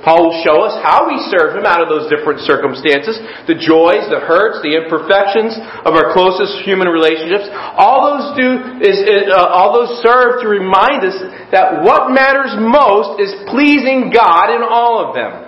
Paul 0.05 0.29
will 0.29 0.39
show 0.45 0.61
us 0.61 0.77
how 0.85 1.09
we 1.09 1.17
serve 1.33 1.57
Him 1.57 1.65
out 1.65 1.81
of 1.81 1.89
those 1.89 2.05
different 2.13 2.45
circumstances, 2.45 3.17
the 3.49 3.57
joys, 3.57 4.05
the 4.13 4.21
hurts, 4.21 4.61
the 4.61 4.77
imperfections 4.77 5.57
of 5.81 5.97
our 5.97 6.13
closest 6.13 6.61
human 6.61 6.85
relationships. 6.85 7.49
All 7.73 8.13
those 8.13 8.37
do 8.37 8.49
is, 8.85 9.01
uh, 9.33 9.49
all 9.49 9.73
those 9.73 10.05
serve 10.05 10.45
to 10.45 10.47
remind 10.47 11.01
us 11.01 11.17
that 11.49 11.81
what 11.81 12.13
matters 12.13 12.53
most 12.53 13.17
is 13.17 13.33
pleasing 13.49 14.13
God 14.13 14.53
in 14.53 14.61
all 14.61 15.01
of 15.01 15.17
them. 15.17 15.41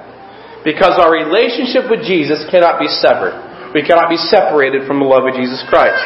Because 0.65 0.97
our 0.97 1.13
relationship 1.13 1.85
with 1.85 2.01
Jesus 2.03 2.41
cannot 2.49 2.81
be 2.81 2.89
severed. 2.89 3.37
We 3.77 3.85
cannot 3.85 4.09
be 4.09 4.17
separated 4.17 4.89
from 4.89 4.97
the 4.99 5.05
love 5.05 5.29
of 5.29 5.37
Jesus 5.37 5.61
Christ. 5.69 6.01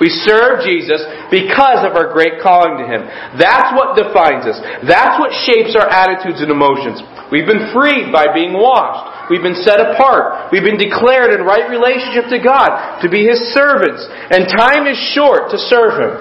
We 0.00 0.08
serve 0.24 0.64
Jesus 0.64 1.04
because 1.28 1.84
of 1.84 1.92
our 1.92 2.08
great 2.08 2.40
calling 2.40 2.80
to 2.80 2.88
Him. 2.88 3.04
That's 3.36 3.76
what 3.76 4.00
defines 4.00 4.48
us. 4.48 4.56
That's 4.88 5.20
what 5.20 5.36
shapes 5.44 5.76
our 5.76 5.84
attitudes 5.84 6.40
and 6.40 6.48
emotions. 6.48 7.04
We've 7.28 7.44
been 7.44 7.68
freed 7.76 8.08
by 8.08 8.32
being 8.32 8.56
washed. 8.56 9.28
We've 9.28 9.44
been 9.44 9.60
set 9.60 9.78
apart. 9.78 10.48
We've 10.50 10.64
been 10.64 10.80
declared 10.80 11.36
in 11.36 11.44
right 11.44 11.68
relationship 11.68 12.32
to 12.32 12.40
God, 12.40 13.04
to 13.04 13.12
be 13.12 13.28
His 13.28 13.38
servants. 13.52 14.02
And 14.32 14.48
time 14.48 14.88
is 14.88 14.96
short 15.12 15.52
to 15.52 15.58
serve 15.68 16.00
Him. 16.00 16.12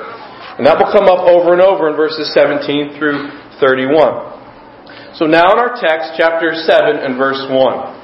And 0.60 0.68
that 0.68 0.76
will 0.76 0.92
come 0.92 1.08
up 1.08 1.24
over 1.24 1.56
and 1.56 1.64
over 1.64 1.88
in 1.88 1.96
verses 1.96 2.36
17 2.36 3.00
through 3.00 3.32
31. 3.64 5.16
So 5.16 5.24
now 5.24 5.56
in 5.56 5.58
our 5.58 5.80
text, 5.80 6.20
chapter 6.20 6.52
7 6.52 7.00
and 7.00 7.16
verse 7.16 7.42
1. 7.48 7.99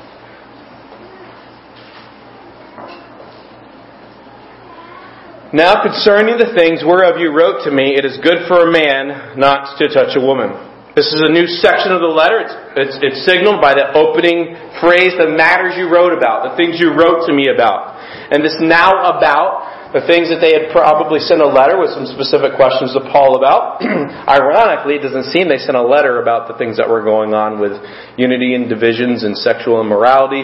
Now 5.53 5.85
concerning 5.85 6.41
the 6.41 6.57
things 6.57 6.81
whereof 6.81 7.21
you 7.21 7.29
wrote 7.29 7.61
to 7.69 7.71
me, 7.71 7.93
it 7.93 8.01
is 8.01 8.17
good 8.25 8.49
for 8.49 8.65
a 8.65 8.71
man 8.71 9.37
not 9.37 9.77
to 9.77 9.85
touch 9.93 10.17
a 10.17 10.21
woman. 10.21 10.49
This 10.97 11.11
is 11.11 11.21
a 11.21 11.29
new 11.29 11.45
section 11.45 11.91
of 11.91 11.99
the 12.01 12.09
letter. 12.09 12.39
It's, 12.39 12.55
it's, 12.79 12.97
it's 13.03 13.19
signaled 13.27 13.61
by 13.61 13.75
the 13.75 13.93
opening 13.93 14.57
phrase, 14.81 15.13
the 15.19 15.27
matters 15.27 15.75
you 15.77 15.91
wrote 15.91 16.15
about, 16.15 16.49
the 16.49 16.55
things 16.57 16.79
you 16.79 16.95
wrote 16.95 17.27
to 17.27 17.33
me 17.35 17.51
about. 17.51 17.99
And 18.31 18.41
this 18.41 18.55
now 18.63 18.95
about 19.11 19.74
the 19.93 20.01
things 20.09 20.33
that 20.33 20.41
they 20.41 20.55
had 20.57 20.73
probably 20.73 21.21
sent 21.21 21.43
a 21.43 21.47
letter 21.47 21.77
with 21.77 21.93
some 21.93 22.09
specific 22.09 22.57
questions 22.57 22.95
to 22.97 23.01
Paul 23.13 23.37
about. 23.37 23.83
Ironically, 24.27 24.97
it 24.97 25.03
doesn't 25.05 25.29
seem 25.29 25.45
they 25.45 25.61
sent 25.61 25.77
a 25.77 25.85
letter 25.85 26.21
about 26.21 26.49
the 26.49 26.57
things 26.57 26.81
that 26.81 26.89
were 26.89 27.05
going 27.05 27.37
on 27.37 27.61
with 27.61 27.77
unity 28.17 28.57
and 28.57 28.65
divisions 28.65 29.21
and 29.21 29.37
sexual 29.37 29.79
immorality, 29.79 30.41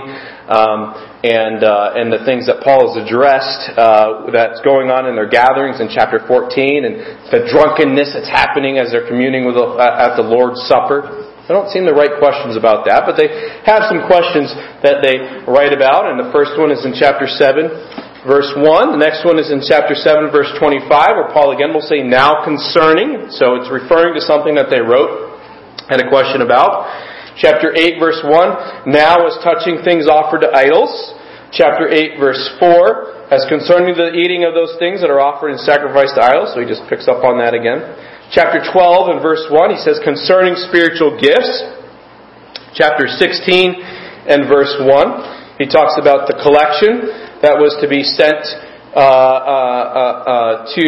um, 0.51 0.93
and 1.25 1.65
uh, 1.65 1.97
and 1.97 2.13
the 2.13 2.21
things 2.23 2.45
that 2.45 2.61
Paul 2.61 2.93
has 2.93 3.01
addressed 3.01 3.73
uh, 3.73 4.29
that's 4.29 4.61
going 4.61 4.93
on 4.93 5.09
in 5.09 5.17
their 5.17 5.29
gatherings 5.29 5.81
in 5.81 5.89
chapter 5.89 6.21
14, 6.21 6.85
and 6.85 6.95
the 7.33 7.47
drunkenness 7.49 8.13
that's 8.13 8.29
happening 8.29 8.77
as 8.77 8.93
they're 8.93 9.09
communing 9.09 9.49
with 9.49 9.57
the, 9.57 9.65
at 9.81 10.13
the 10.15 10.25
Lord's 10.25 10.61
Supper. 10.69 11.27
They 11.49 11.57
don't 11.57 11.73
seem 11.73 11.83
the 11.83 11.97
right 11.97 12.15
questions 12.21 12.55
about 12.55 12.85
that, 12.87 13.03
but 13.03 13.17
they 13.19 13.27
have 13.67 13.89
some 13.89 14.07
questions 14.07 14.53
that 14.85 15.03
they 15.03 15.43
write 15.49 15.73
about, 15.73 16.07
and 16.07 16.15
the 16.15 16.31
first 16.31 16.55
one 16.55 16.71
is 16.71 16.85
in 16.85 16.93
chapter 16.95 17.27
7 17.27 18.10
verse 18.27 18.49
1. 18.53 18.93
The 18.93 19.01
next 19.01 19.25
one 19.25 19.41
is 19.41 19.49
in 19.49 19.61
chapter 19.65 19.97
7, 19.97 20.29
verse 20.29 20.49
25, 20.59 20.85
where 20.89 21.29
Paul 21.33 21.53
again 21.53 21.73
will 21.73 21.85
say, 21.85 22.05
now 22.05 22.45
concerning. 22.45 23.33
So 23.33 23.57
it's 23.57 23.69
referring 23.69 24.13
to 24.17 24.21
something 24.21 24.53
that 24.55 24.69
they 24.69 24.81
wrote, 24.81 25.37
had 25.89 26.01
a 26.01 26.09
question 26.09 26.41
about. 26.45 26.85
Chapter 27.39 27.73
8, 27.73 27.97
verse 27.97 28.19
1, 28.21 28.91
now 28.91 29.25
is 29.25 29.39
touching 29.41 29.81
things 29.81 30.05
offered 30.05 30.43
to 30.45 30.51
idols. 30.51 30.91
Chapter 31.51 31.87
8, 31.87 32.19
verse 32.19 32.43
4, 32.59 33.31
as 33.31 33.43
concerning 33.47 33.95
the 33.95 34.11
eating 34.15 34.43
of 34.43 34.53
those 34.53 34.75
things 34.79 34.99
that 34.99 35.11
are 35.11 35.19
offered 35.19 35.51
in 35.51 35.59
sacrifice 35.59 36.11
to 36.15 36.21
idols. 36.23 36.55
So 36.55 36.63
he 36.63 36.67
just 36.67 36.83
picks 36.87 37.07
up 37.07 37.23
on 37.23 37.39
that 37.39 37.55
again. 37.55 37.83
Chapter 38.31 38.63
12 38.63 39.15
and 39.15 39.19
verse 39.19 39.43
1, 39.51 39.75
he 39.75 39.79
says 39.79 39.99
concerning 40.03 40.55
spiritual 40.55 41.19
gifts. 41.19 41.51
Chapter 42.71 43.07
16 43.07 43.83
and 44.31 44.47
verse 44.47 44.71
1, 44.79 45.59
he 45.59 45.67
talks 45.67 45.99
about 45.99 46.31
the 46.31 46.39
collection 46.39 47.30
that 47.41 47.57
was 47.57 47.77
to 47.81 47.89
be 47.89 48.03
sent 48.03 48.41
uh, 48.93 48.99
uh, 48.99 49.01
uh, 49.01 50.03
uh, 50.29 50.75
to 50.75 50.85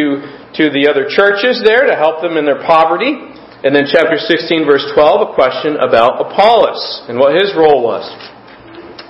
to 0.54 0.70
the 0.70 0.86
other 0.86 1.10
churches 1.10 1.58
there 1.66 1.86
to 1.86 1.98
help 1.98 2.22
them 2.22 2.38
in 2.38 2.46
their 2.46 2.62
poverty. 2.62 3.10
And 3.64 3.74
then 3.74 3.88
chapter 3.88 4.20
16, 4.20 4.68
verse 4.68 4.84
12, 4.92 5.02
a 5.24 5.30
question 5.34 5.80
about 5.80 6.20
Apollos 6.20 7.08
and 7.08 7.18
what 7.18 7.34
his 7.34 7.56
role 7.56 7.82
was. 7.82 8.04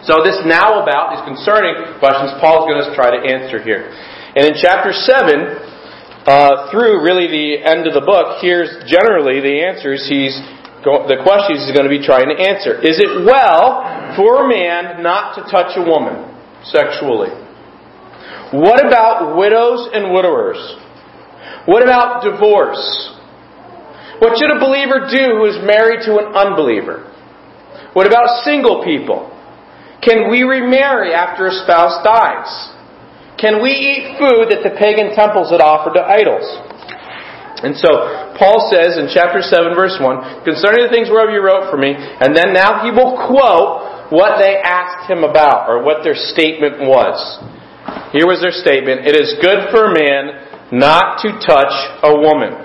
So 0.06 0.22
this 0.22 0.40
now 0.46 0.80
about, 0.80 1.16
these 1.16 1.26
concerning 1.26 1.98
questions, 1.98 2.38
Paul's 2.38 2.70
going 2.70 2.80
to 2.80 2.94
try 2.94 3.12
to 3.12 3.20
answer 3.24 3.58
here. 3.58 3.90
And 4.38 4.46
in 4.46 4.54
chapter 4.54 4.94
7, 4.94 5.58
uh, 6.24 6.70
through 6.70 7.02
really 7.02 7.26
the 7.26 7.60
end 7.60 7.90
of 7.90 7.92
the 7.92 8.04
book, 8.04 8.40
here's 8.40 8.70
generally 8.88 9.42
the 9.42 9.64
answers 9.64 10.06
he's 10.08 10.38
the 10.84 11.16
questions 11.24 11.64
he's 11.64 11.72
going 11.72 11.88
to 11.88 11.92
be 11.92 12.04
trying 12.04 12.28
to 12.28 12.36
answer. 12.36 12.76
Is 12.84 13.00
it 13.00 13.24
well 13.24 13.80
for 14.16 14.44
a 14.44 14.48
man 14.48 15.02
not 15.02 15.34
to 15.36 15.42
touch 15.48 15.72
a 15.76 15.82
woman? 15.82 16.33
Sexually? 16.64 17.30
What 18.52 18.84
about 18.84 19.36
widows 19.36 19.88
and 19.92 20.12
widowers? 20.12 20.58
What 21.66 21.82
about 21.82 22.22
divorce? 22.22 22.80
What 24.20 24.38
should 24.38 24.50
a 24.50 24.60
believer 24.60 25.08
do 25.10 25.42
who 25.42 25.44
is 25.46 25.58
married 25.64 26.04
to 26.06 26.18
an 26.22 26.32
unbeliever? 26.36 27.10
What 27.94 28.06
about 28.06 28.44
single 28.44 28.84
people? 28.84 29.30
Can 30.02 30.30
we 30.30 30.42
remarry 30.42 31.14
after 31.14 31.46
a 31.48 31.54
spouse 31.64 32.04
dies? 32.04 32.50
Can 33.40 33.62
we 33.62 33.70
eat 33.70 34.20
food 34.20 34.52
that 34.52 34.62
the 34.62 34.76
pagan 34.78 35.16
temples 35.16 35.50
had 35.50 35.60
offered 35.60 35.98
to 35.98 36.02
idols? 36.04 36.46
And 37.64 37.72
so, 37.74 38.36
Paul 38.36 38.68
says 38.68 39.00
in 39.00 39.08
chapter 39.08 39.40
7, 39.40 39.72
verse 39.72 39.96
1, 39.96 40.44
concerning 40.44 40.84
the 40.84 40.92
things 40.92 41.08
whereof 41.08 41.32
you 41.32 41.40
wrote 41.40 41.72
for 41.72 41.80
me, 41.80 41.96
and 41.96 42.36
then 42.36 42.52
now 42.52 42.84
he 42.84 42.92
will 42.92 43.16
quote 43.16 43.83
what 44.10 44.38
they 44.38 44.56
asked 44.56 45.10
him 45.10 45.24
about 45.24 45.68
or 45.68 45.82
what 45.82 46.02
their 46.04 46.14
statement 46.14 46.80
was. 46.80 47.16
Here 48.12 48.26
was 48.26 48.40
their 48.40 48.54
statement 48.54 49.06
It 49.06 49.16
is 49.16 49.36
good 49.42 49.70
for 49.70 49.90
a 49.90 49.94
man 49.94 50.44
not 50.72 51.20
to 51.22 51.32
touch 51.44 51.74
a 52.02 52.12
woman. 52.14 52.56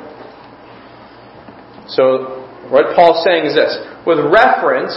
So, 1.89 2.45
what 2.69 2.95
Paul's 2.95 3.25
saying 3.25 3.45
is 3.49 3.55
this 3.55 3.73
with 4.05 4.19
reference 4.29 4.93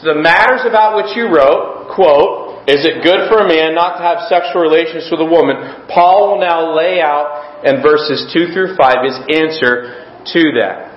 to 0.00 0.12
the 0.12 0.20
matters 0.20 0.62
about 0.68 0.96
which 0.96 1.16
you 1.16 1.32
wrote, 1.32 1.92
quote, 1.94 2.44
is 2.68 2.84
it 2.84 3.04
good 3.04 3.28
for 3.28 3.44
a 3.44 3.48
man 3.48 3.74
not 3.74 4.00
to 4.00 4.02
have 4.02 4.24
sexual 4.28 4.64
relations 4.64 5.08
with 5.10 5.20
a 5.20 5.28
woman? 5.28 5.84
Paul 5.88 6.32
will 6.32 6.40
now 6.40 6.72
lay 6.72 7.00
out 7.00 7.64
in 7.64 7.82
verses 7.84 8.28
2 8.32 8.52
through 8.52 8.76
5 8.76 9.04
his 9.04 9.16
answer 9.28 10.04
to 10.32 10.42
that. 10.56 10.93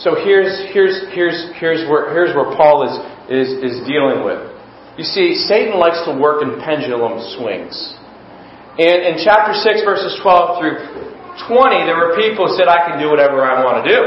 So 0.00 0.16
here's, 0.16 0.56
here's, 0.72 1.04
here's, 1.12 1.52
here's, 1.60 1.84
where, 1.84 2.08
here's 2.16 2.32
where 2.32 2.56
Paul 2.56 2.88
is, 2.88 2.94
is, 3.28 3.48
is 3.60 3.74
dealing 3.84 4.24
with. 4.24 4.48
You 4.96 5.04
see, 5.04 5.36
Satan 5.36 5.76
likes 5.76 6.00
to 6.08 6.16
work 6.16 6.40
in 6.40 6.56
pendulum 6.60 7.20
swings. 7.36 7.76
And 8.80 9.04
in 9.04 9.20
chapter 9.20 9.52
6, 9.52 9.84
verses 9.84 10.16
12 10.24 10.56
through 10.56 10.76
20, 11.52 11.84
there 11.84 12.00
were 12.00 12.16
people 12.16 12.48
who 12.48 12.56
said, 12.56 12.64
I 12.64 12.88
can 12.88 12.96
do 12.96 13.12
whatever 13.12 13.44
I 13.44 13.60
want 13.60 13.84
to 13.84 13.86
do. 13.92 14.00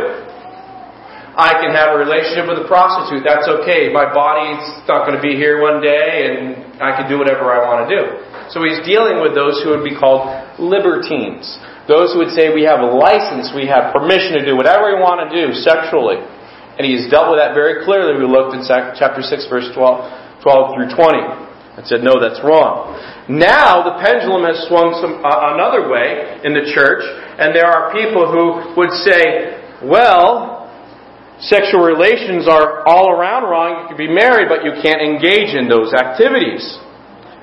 I 1.37 1.61
can 1.61 1.73
have 1.73 1.93
a 1.93 1.97
relationship 1.97 2.45
with 2.49 2.61
a 2.61 2.67
prostitute. 2.69 3.25
That's 3.25 3.45
okay. 3.61 3.89
My 3.89 4.09
body's 4.09 4.61
not 4.89 5.05
going 5.05 5.17
to 5.17 5.21
be 5.21 5.37
here 5.37 5.61
one 5.61 5.81
day, 5.81 6.29
and 6.29 6.77
I 6.81 6.93
can 6.97 7.09
do 7.09 7.17
whatever 7.21 7.49
I 7.53 7.61
want 7.65 7.85
to 7.85 7.89
do. 7.89 8.01
So 8.53 8.61
he's 8.65 8.81
dealing 8.85 9.21
with 9.21 9.33
those 9.33 9.61
who 9.61 9.73
would 9.73 9.85
be 9.85 9.97
called 9.97 10.29
libertines. 10.57 11.57
Those 11.87 12.15
who 12.15 12.23
would 12.23 12.31
say 12.31 12.47
we 12.47 12.63
have 12.63 12.79
a 12.79 12.87
license, 12.87 13.51
we 13.51 13.67
have 13.67 13.91
permission 13.91 14.39
to 14.39 14.43
do 14.47 14.55
whatever 14.55 14.95
we 14.95 14.99
want 14.99 15.19
to 15.23 15.29
do 15.29 15.51
sexually. 15.51 16.15
And 16.79 16.87
he 16.87 16.95
has 16.95 17.11
dealt 17.11 17.29
with 17.29 17.43
that 17.43 17.53
very 17.53 17.83
clearly. 17.83 18.15
We 18.17 18.25
looked 18.25 18.55
in 18.55 18.63
chapter 18.65 19.21
6, 19.21 19.29
verse 19.51 19.67
12, 19.75 20.41
12 20.41 20.73
through 20.73 20.89
20 20.95 21.53
and 21.75 21.83
said, 21.85 22.05
no, 22.05 22.21
that's 22.21 22.39
wrong. 22.45 22.93
Now 23.27 23.81
the 23.81 23.97
pendulum 23.97 24.45
has 24.45 24.69
swung 24.69 24.93
some, 25.01 25.25
uh, 25.25 25.57
another 25.57 25.89
way 25.89 26.37
in 26.45 26.53
the 26.53 26.69
church, 26.69 27.01
and 27.01 27.49
there 27.55 27.65
are 27.65 27.89
people 27.89 28.29
who 28.29 28.77
would 28.77 28.93
say, 29.01 29.57
well, 29.81 30.69
sexual 31.41 31.81
relations 31.81 32.47
are 32.47 32.85
all 32.85 33.09
around 33.09 33.49
wrong. 33.49 33.83
You 33.83 33.87
can 33.89 33.97
be 33.97 34.11
married, 34.11 34.47
but 34.49 34.61
you 34.61 34.77
can't 34.85 35.01
engage 35.01 35.57
in 35.57 35.65
those 35.65 35.93
activities. 35.97 36.61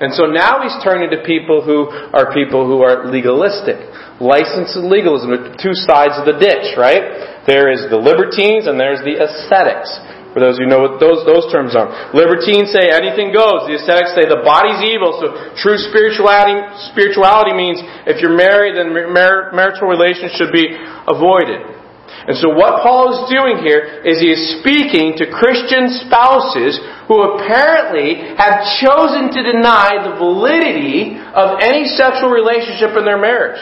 And 0.01 0.09
so 0.17 0.25
now 0.25 0.65
he's 0.65 0.73
turning 0.81 1.13
to 1.13 1.21
people 1.21 1.61
who 1.61 1.93
are 1.93 2.33
people 2.33 2.65
who 2.65 2.81
are 2.81 3.05
legalistic. 3.05 3.77
License 4.17 4.73
and 4.73 4.89
legalism 4.89 5.29
are 5.29 5.53
two 5.61 5.77
sides 5.77 6.17
of 6.17 6.25
the 6.25 6.41
ditch, 6.41 6.73
right? 6.73 7.45
There 7.45 7.69
is 7.69 7.85
the 7.89 8.01
libertines 8.01 8.65
and 8.65 8.81
there's 8.81 9.01
the 9.05 9.21
ascetics. 9.21 9.89
For 10.33 10.39
those 10.39 10.55
who 10.55 10.65
know 10.65 10.79
what 10.79 10.95
those, 11.03 11.27
those 11.27 11.51
terms 11.51 11.75
are. 11.75 11.91
Libertines 12.15 12.71
say 12.71 12.87
anything 12.87 13.35
goes. 13.35 13.67
The 13.67 13.75
ascetics 13.75 14.15
say 14.15 14.23
the 14.25 14.39
body's 14.47 14.79
evil. 14.79 15.19
So 15.19 15.27
true 15.59 15.75
spirituality, 15.75 16.55
spirituality 16.95 17.51
means 17.51 17.83
if 18.07 18.23
you're 18.23 18.33
married, 18.33 18.79
then 18.79 18.95
marital 18.95 19.91
relations 19.91 20.31
should 20.39 20.55
be 20.55 20.71
avoided. 21.05 21.80
And 22.27 22.37
so 22.37 22.53
what 22.53 22.85
Paul 22.85 23.17
is 23.17 23.33
doing 23.33 23.65
here 23.65 24.05
is 24.05 24.21
he 24.21 24.29
is 24.29 24.61
speaking 24.61 25.17
to 25.17 25.25
Christian 25.33 25.89
spouses 26.05 26.77
who 27.09 27.17
apparently 27.37 28.37
have 28.37 28.61
chosen 28.77 29.33
to 29.33 29.41
deny 29.41 30.05
the 30.05 30.21
validity 30.21 31.17
of 31.17 31.57
any 31.65 31.89
sexual 31.89 32.29
relationship 32.29 32.93
in 32.93 33.05
their 33.05 33.17
marriage. 33.17 33.57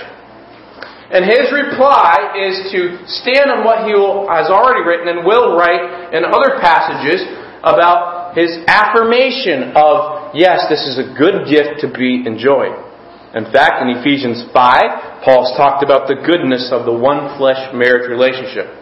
And 1.10 1.26
his 1.26 1.50
reply 1.50 2.38
is 2.38 2.70
to 2.76 3.02
stand 3.08 3.50
on 3.50 3.64
what 3.64 3.88
he 3.88 3.96
has 3.96 4.52
already 4.52 4.86
written 4.86 5.08
and 5.08 5.26
will 5.26 5.58
write 5.58 6.14
in 6.14 6.22
other 6.28 6.60
passages 6.62 7.26
about 7.64 8.38
his 8.38 8.60
affirmation 8.68 9.74
of, 9.74 10.36
yes, 10.36 10.70
this 10.70 10.86
is 10.86 11.00
a 11.00 11.16
good 11.18 11.50
gift 11.50 11.82
to 11.82 11.88
be 11.90 12.28
enjoyed. 12.28 12.89
In 13.36 13.46
fact, 13.54 13.86
in 13.86 13.94
Ephesians 14.02 14.50
5, 14.50 15.22
Paul's 15.22 15.54
talked 15.54 15.86
about 15.86 16.10
the 16.10 16.18
goodness 16.18 16.74
of 16.74 16.90
the 16.90 16.96
one 16.96 17.38
flesh 17.38 17.70
marriage 17.78 18.10
relationship. 18.10 18.74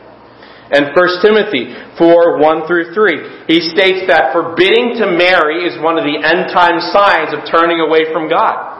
And 0.71 0.91
1 0.95 1.23
Timothy 1.23 1.75
4, 1.99 2.39
1 2.39 2.67
through 2.67 2.91
3, 2.95 3.47
he 3.47 3.59
states 3.71 4.07
that 4.07 4.31
forbidding 4.31 4.99
to 4.99 5.11
marry 5.15 5.63
is 5.63 5.79
one 5.79 5.99
of 5.99 6.03
the 6.03 6.19
end 6.19 6.51
time 6.51 6.79
signs 6.91 7.31
of 7.31 7.47
turning 7.47 7.79
away 7.79 8.11
from 8.11 8.27
God. 8.27 8.77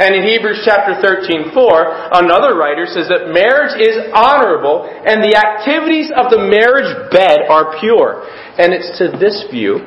And 0.00 0.16
in 0.16 0.24
Hebrews 0.24 0.64
chapter 0.64 0.96
13, 1.00 1.52
4, 1.52 2.24
another 2.24 2.56
writer 2.56 2.84
says 2.84 3.08
that 3.08 3.32
marriage 3.32 3.76
is 3.76 4.10
honorable 4.12 4.84
and 4.84 5.22
the 5.22 5.36
activities 5.36 6.10
of 6.10 6.32
the 6.32 6.40
marriage 6.40 6.92
bed 7.12 7.46
are 7.48 7.78
pure. 7.78 8.26
And 8.58 8.74
it's 8.74 8.96
to 8.98 9.12
this 9.16 9.44
view 9.52 9.84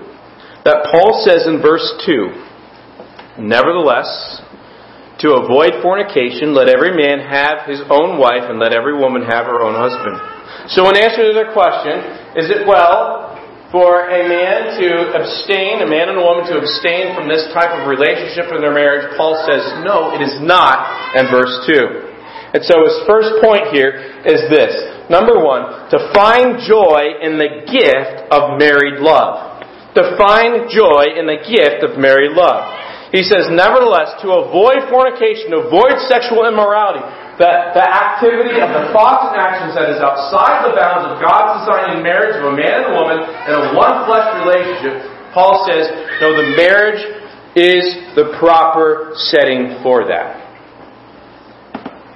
that 0.63 0.89
Paul 0.93 1.25
says 1.25 1.45
in 1.45 1.61
verse 1.61 1.85
2, 2.05 3.43
Nevertheless, 3.43 4.41
to 5.19 5.33
avoid 5.41 5.81
fornication, 5.81 6.53
let 6.53 6.69
every 6.69 6.93
man 6.93 7.19
have 7.25 7.65
his 7.65 7.81
own 7.89 8.21
wife 8.21 8.45
and 8.45 8.59
let 8.59 8.73
every 8.73 8.93
woman 8.93 9.25
have 9.25 9.49
her 9.49 9.61
own 9.65 9.73
husband. 9.73 10.17
So 10.69 10.85
in 10.89 10.97
answer 10.97 11.25
to 11.25 11.33
their 11.33 11.53
question, 11.53 12.37
is 12.37 12.53
it 12.53 12.67
well 12.67 13.33
for 13.71 14.07
a 14.07 14.21
man 14.23 14.79
to 14.79 14.87
abstain, 15.17 15.83
a 15.83 15.89
man 15.89 16.07
and 16.07 16.17
a 16.17 16.23
woman 16.23 16.47
to 16.47 16.55
abstain 16.55 17.11
from 17.17 17.27
this 17.27 17.43
type 17.51 17.73
of 17.75 17.89
relationship 17.89 18.47
in 18.53 18.61
their 18.61 18.73
marriage, 18.73 19.11
Paul 19.17 19.35
says, 19.43 19.63
no, 19.83 20.15
it 20.15 20.21
is 20.23 20.39
not 20.39 21.17
in 21.19 21.27
verse 21.27 21.51
2. 21.67 22.07
And 22.55 22.63
so 22.63 22.79
his 22.87 22.95
first 23.03 23.43
point 23.43 23.75
here 23.75 24.23
is 24.23 24.47
this. 24.47 24.71
Number 25.11 25.39
one, 25.43 25.91
to 25.91 25.99
find 26.15 26.63
joy 26.63 27.19
in 27.19 27.35
the 27.35 27.67
gift 27.67 28.31
of 28.31 28.55
married 28.59 29.03
love. 29.03 29.59
To 29.99 30.15
find 30.15 30.69
joy 30.71 31.17
in 31.17 31.27
the 31.27 31.43
gift 31.43 31.83
of 31.83 31.99
married 31.99 32.31
love. 32.31 32.71
He 33.11 33.23
says, 33.23 33.47
nevertheless, 33.47 34.19
to 34.19 34.35
avoid 34.35 34.91
fornication, 34.91 35.55
to 35.55 35.71
avoid 35.71 35.95
sexual 36.11 36.43
immorality, 36.43 37.03
that 37.39 37.71
the 37.77 37.85
activity 37.85 38.59
of 38.59 38.67
the 38.73 38.91
thoughts 38.91 39.31
and 39.31 39.37
actions 39.37 39.77
that 39.77 39.87
is 39.93 40.01
outside 40.03 40.67
the 40.67 40.73
bounds 40.75 41.07
of 41.07 41.21
God's 41.21 41.63
design 41.63 41.95
in 41.95 42.03
marriage 42.03 42.35
of 42.35 42.51
a 42.51 42.55
man 42.57 42.83
and 42.83 42.87
a 42.91 42.95
woman 42.97 43.19
in 43.23 43.53
a 43.53 43.63
one 43.77 44.03
flesh 44.09 44.27
relationship, 44.43 45.07
Paul 45.31 45.63
says, 45.69 45.87
no, 46.19 46.33
the 46.33 46.57
marriage 46.57 46.99
is 47.55 47.85
the 48.17 48.35
proper 48.41 49.13
setting 49.31 49.79
for 49.85 50.03
that. 50.09 50.43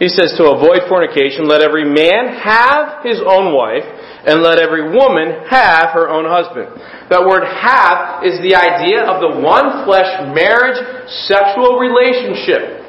He 0.02 0.10
says 0.10 0.34
to 0.42 0.50
avoid 0.50 0.90
fornication, 0.90 1.46
let 1.46 1.62
every 1.62 1.86
man 1.86 2.34
have 2.42 3.06
his 3.06 3.22
own 3.22 3.54
wife, 3.54 3.86
and 4.26 4.42
let 4.42 4.60
every 4.60 4.94
woman 4.94 5.46
have 5.50 5.98
her 5.98 6.10
own 6.10 6.26
husband. 6.26 6.70
That 7.10 7.26
word 7.26 7.44
have 7.46 8.22
is 8.22 8.38
the 8.46 8.54
idea 8.54 9.02
of 9.02 9.20
the 9.20 9.42
one 9.42 9.86
flesh 9.86 10.10
marriage 10.34 10.78
sexual 11.26 11.82
relationship. 11.82 12.82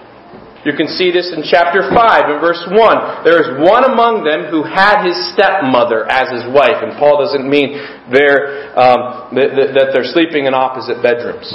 You 0.63 0.79
can 0.79 0.87
see 0.87 1.11
this 1.11 1.35
in 1.35 1.43
chapter 1.43 1.91
5 1.91 2.31
in 2.31 2.39
verse 2.39 2.63
1. 2.71 3.25
There 3.27 3.43
is 3.43 3.51
one 3.67 3.83
among 3.83 4.23
them 4.23 4.47
who 4.47 4.63
had 4.63 5.03
his 5.03 5.19
stepmother 5.35 6.07
as 6.07 6.31
his 6.31 6.47
wife. 6.55 6.79
And 6.87 6.95
Paul 6.95 7.19
doesn't 7.19 7.43
mean 7.43 7.83
um, 8.79 9.35
that 9.35 9.91
they're 9.91 10.07
sleeping 10.15 10.47
in 10.47 10.55
opposite 10.55 11.03
bedrooms. 11.03 11.51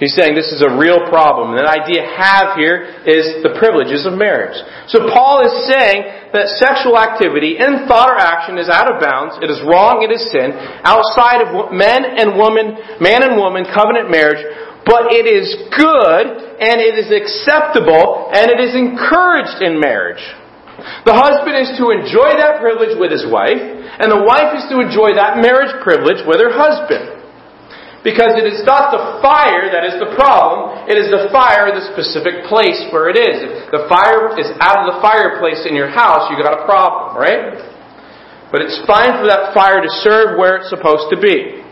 He's 0.00 0.16
saying 0.16 0.34
this 0.34 0.50
is 0.50 0.64
a 0.64 0.72
real 0.72 1.06
problem. 1.12 1.54
And 1.54 1.62
the 1.62 1.70
idea 1.70 2.02
have 2.02 2.56
here 2.58 3.04
is 3.06 3.44
the 3.44 3.54
privileges 3.58 4.08
of 4.08 4.18
marriage. 4.18 4.56
So 4.88 5.06
Paul 5.12 5.44
is 5.46 5.54
saying 5.70 6.32
that 6.32 6.48
sexual 6.58 6.98
activity 6.98 7.60
in 7.60 7.86
thought 7.86 8.10
or 8.10 8.18
action 8.18 8.58
is 8.58 8.66
out 8.66 8.90
of 8.90 8.98
bounds, 8.98 9.38
it 9.38 9.52
is 9.52 9.62
wrong, 9.62 10.02
it 10.02 10.10
is 10.10 10.24
sin, 10.32 10.56
outside 10.82 11.44
of 11.44 11.70
men 11.70 12.02
and 12.02 12.34
woman, 12.34 12.98
man 12.98 13.22
and 13.22 13.38
woman 13.38 13.68
covenant 13.68 14.10
marriage, 14.10 14.42
but 14.82 15.14
it 15.14 15.28
is 15.28 15.46
good 15.76 16.24
and 16.58 16.82
it 16.82 16.98
is 16.98 17.14
acceptable 17.14 18.32
and 18.34 18.50
it 18.50 18.58
is 18.58 18.74
encouraged 18.74 19.62
in 19.62 19.78
marriage. 19.78 20.22
The 21.06 21.14
husband 21.14 21.54
is 21.62 21.70
to 21.78 21.94
enjoy 21.94 22.34
that 22.42 22.58
privilege 22.58 22.98
with 22.98 23.14
his 23.14 23.22
wife, 23.30 23.60
and 23.60 24.10
the 24.10 24.26
wife 24.26 24.50
is 24.58 24.66
to 24.74 24.82
enjoy 24.82 25.14
that 25.14 25.38
marriage 25.38 25.70
privilege 25.84 26.26
with 26.26 26.42
her 26.42 26.50
husband. 26.50 27.21
Because 28.02 28.34
it 28.34 28.42
is 28.50 28.66
not 28.66 28.90
the 28.90 29.22
fire 29.22 29.70
that 29.70 29.86
is 29.86 29.94
the 30.02 30.10
problem, 30.18 30.90
it 30.90 30.98
is 30.98 31.06
the 31.06 31.30
fire 31.30 31.70
in 31.70 31.78
the 31.78 31.86
specific 31.94 32.50
place 32.50 32.82
where 32.90 33.06
it 33.06 33.14
is. 33.14 33.46
If 33.46 33.70
the 33.70 33.86
fire 33.86 34.34
is 34.34 34.50
out 34.58 34.82
of 34.82 34.86
the 34.90 34.98
fireplace 34.98 35.62
in 35.70 35.78
your 35.78 35.86
house, 35.86 36.26
you 36.26 36.34
got 36.34 36.50
a 36.50 36.66
problem, 36.66 37.14
right? 37.14 37.62
But 38.50 38.66
it's 38.66 38.82
fine 38.90 39.22
for 39.22 39.30
that 39.30 39.54
fire 39.54 39.78
to 39.78 39.90
serve 40.02 40.34
where 40.34 40.58
it's 40.58 40.68
supposed 40.68 41.14
to 41.14 41.18
be. 41.22 41.62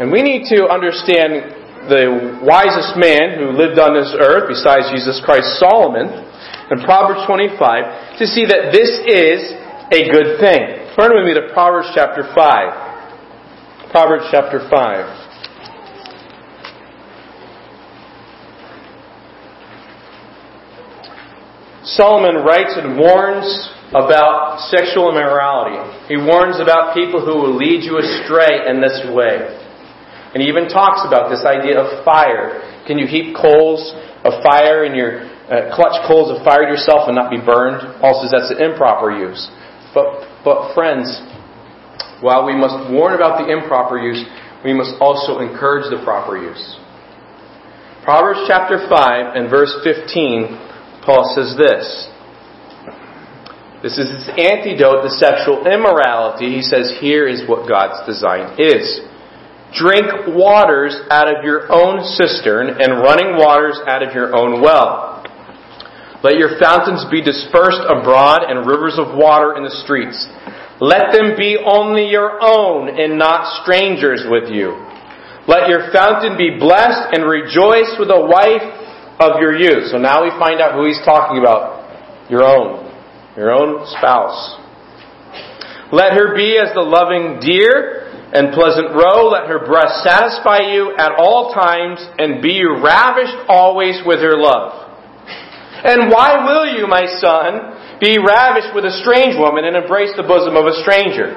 And 0.00 0.08
we 0.08 0.24
need 0.24 0.48
to 0.48 0.64
understand 0.64 1.54
the 1.92 2.40
wisest 2.40 2.96
man 2.96 3.36
who 3.36 3.52
lived 3.52 3.76
on 3.76 3.92
this 3.92 4.16
earth, 4.16 4.48
besides 4.48 4.88
Jesus 4.96 5.20
Christ, 5.28 5.60
Solomon, 5.60 6.24
in 6.72 6.80
Proverbs 6.88 7.28
25, 7.28 8.16
to 8.16 8.24
see 8.24 8.48
that 8.48 8.72
this 8.72 8.88
is 9.04 9.52
a 9.92 10.08
good 10.08 10.40
thing. 10.40 10.88
Turn 10.96 11.12
with 11.12 11.28
me 11.28 11.36
to 11.36 11.52
Proverbs 11.52 11.92
chapter 11.92 12.24
5. 12.32 13.92
Proverbs 13.92 14.24
chapter 14.32 14.64
5. 14.72 15.23
Solomon 21.84 22.40
writes 22.40 22.72
and 22.80 22.96
warns 22.96 23.44
about 23.92 24.56
sexual 24.72 25.12
immorality. 25.12 25.76
He 26.08 26.16
warns 26.16 26.56
about 26.56 26.96
people 26.96 27.20
who 27.20 27.36
will 27.36 27.56
lead 27.56 27.84
you 27.84 28.00
astray 28.00 28.64
in 28.72 28.80
this 28.80 29.04
way. 29.12 29.44
And 30.32 30.42
he 30.42 30.48
even 30.48 30.66
talks 30.72 31.04
about 31.06 31.28
this 31.28 31.44
idea 31.44 31.78
of 31.78 32.04
fire. 32.04 32.64
Can 32.88 32.98
you 32.98 33.06
heap 33.06 33.36
coals 33.36 33.94
of 34.24 34.42
fire 34.42 34.88
in 34.88 34.96
your, 34.96 35.28
uh, 35.46 35.76
clutch 35.76 35.94
coals 36.08 36.32
of 36.32 36.42
fire 36.42 36.64
yourself 36.64 37.06
and 37.06 37.14
not 37.14 37.30
be 37.30 37.38
burned? 37.38 38.00
Paul 38.00 38.18
says 38.24 38.32
that's 38.32 38.50
an 38.50 38.64
improper 38.64 39.12
use. 39.12 39.46
But, 39.92 40.26
but 40.42 40.74
friends, 40.74 41.06
while 42.24 42.48
we 42.48 42.56
must 42.56 42.90
warn 42.90 43.14
about 43.14 43.44
the 43.44 43.52
improper 43.52 44.00
use, 44.00 44.24
we 44.64 44.72
must 44.72 44.96
also 44.98 45.38
encourage 45.38 45.86
the 45.92 46.02
proper 46.02 46.40
use. 46.40 46.80
Proverbs 48.02 48.40
chapter 48.48 48.88
5 48.88 49.36
and 49.36 49.48
verse 49.48 49.72
15, 49.84 50.73
Paul 51.04 51.32
says 51.36 51.56
this. 51.56 52.08
This 53.84 53.98
is 54.00 54.08
his 54.08 54.28
antidote 54.40 55.04
to 55.04 55.10
sexual 55.12 55.68
immorality. 55.68 56.56
He 56.56 56.62
says, 56.62 56.96
here 57.00 57.28
is 57.28 57.44
what 57.46 57.68
God's 57.68 58.00
design 58.08 58.56
is. 58.56 59.04
Drink 59.76 60.32
waters 60.32 60.96
out 61.10 61.28
of 61.28 61.44
your 61.44 61.70
own 61.70 62.00
cistern 62.16 62.80
and 62.80 63.04
running 63.04 63.36
waters 63.36 63.76
out 63.86 64.02
of 64.02 64.14
your 64.14 64.34
own 64.34 64.62
well. 64.62 65.20
Let 66.22 66.38
your 66.38 66.56
fountains 66.58 67.04
be 67.10 67.20
dispersed 67.20 67.84
abroad 67.84 68.48
and 68.48 68.64
rivers 68.64 68.96
of 68.96 69.12
water 69.12 69.52
in 69.58 69.64
the 69.64 69.76
streets. 69.84 70.16
Let 70.80 71.12
them 71.12 71.36
be 71.36 71.60
only 71.60 72.08
your 72.08 72.40
own 72.40 72.88
and 72.88 73.18
not 73.18 73.60
strangers 73.60 74.24
with 74.24 74.48
you. 74.48 74.72
Let 75.46 75.68
your 75.68 75.92
fountain 75.92 76.40
be 76.40 76.56
blessed 76.56 77.12
and 77.12 77.28
rejoice 77.28 77.92
with 78.00 78.08
a 78.08 78.24
wife 78.24 78.64
of 79.20 79.40
your 79.40 79.56
youth. 79.56 79.90
So 79.90 79.98
now 79.98 80.24
we 80.24 80.30
find 80.38 80.60
out 80.60 80.74
who 80.74 80.86
he's 80.86 81.02
talking 81.04 81.38
about. 81.38 82.30
Your 82.30 82.42
own. 82.42 82.90
Your 83.36 83.52
own 83.52 83.86
spouse. 83.98 84.58
Let 85.92 86.14
her 86.14 86.34
be 86.34 86.58
as 86.58 86.74
the 86.74 86.82
loving 86.82 87.38
deer 87.38 88.10
and 88.34 88.50
pleasant 88.50 88.90
roe. 88.96 89.30
Let 89.30 89.46
her 89.46 89.62
breast 89.62 90.02
satisfy 90.02 90.74
you 90.74 90.96
at 90.98 91.14
all 91.18 91.54
times 91.54 92.02
and 92.18 92.42
be 92.42 92.66
ravished 92.66 93.46
always 93.46 94.02
with 94.02 94.18
her 94.18 94.34
love. 94.34 94.84
And 95.84 96.10
why 96.10 96.42
will 96.48 96.66
you, 96.66 96.88
my 96.88 97.04
son, 97.20 98.00
be 98.00 98.16
ravished 98.18 98.74
with 98.74 98.88
a 98.88 98.98
strange 99.04 99.36
woman 99.36 99.68
and 99.68 99.76
embrace 99.76 100.10
the 100.16 100.26
bosom 100.26 100.56
of 100.56 100.64
a 100.66 100.80
stranger? 100.82 101.36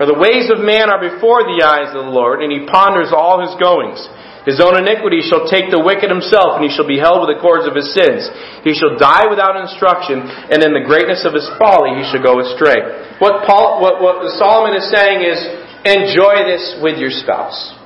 For 0.00 0.08
the 0.08 0.16
ways 0.16 0.48
of 0.48 0.64
man 0.64 0.88
are 0.88 0.96
before 0.96 1.44
the 1.44 1.60
eyes 1.60 1.92
of 1.92 2.08
the 2.08 2.14
Lord, 2.16 2.40
and 2.40 2.48
he 2.48 2.64
ponders 2.64 3.12
all 3.12 3.44
his 3.44 3.52
goings. 3.60 4.00
His 4.48 4.56
own 4.56 4.80
iniquity 4.80 5.20
shall 5.20 5.44
take 5.44 5.68
the 5.68 5.80
wicked 5.80 6.08
himself, 6.08 6.56
and 6.56 6.64
he 6.64 6.72
shall 6.72 6.88
be 6.88 6.96
held 6.96 7.20
with 7.20 7.36
the 7.36 7.42
cords 7.44 7.68
of 7.68 7.76
his 7.76 7.92
sins. 7.92 8.24
He 8.64 8.72
shall 8.72 8.96
die 8.96 9.28
without 9.28 9.60
instruction, 9.60 10.24
and 10.24 10.64
in 10.64 10.72
the 10.72 10.84
greatness 10.84 11.28
of 11.28 11.36
his 11.36 11.44
folly 11.60 12.00
he 12.00 12.04
shall 12.08 12.24
go 12.24 12.40
astray. 12.40 12.80
What, 13.20 13.44
Paul, 13.44 13.84
what, 13.84 14.00
what 14.00 14.24
Solomon 14.40 14.72
is 14.72 14.88
saying 14.88 15.20
is, 15.20 15.38
enjoy 15.84 16.48
this 16.48 16.80
with 16.80 16.96
your 16.96 17.12
spouse. 17.12 17.76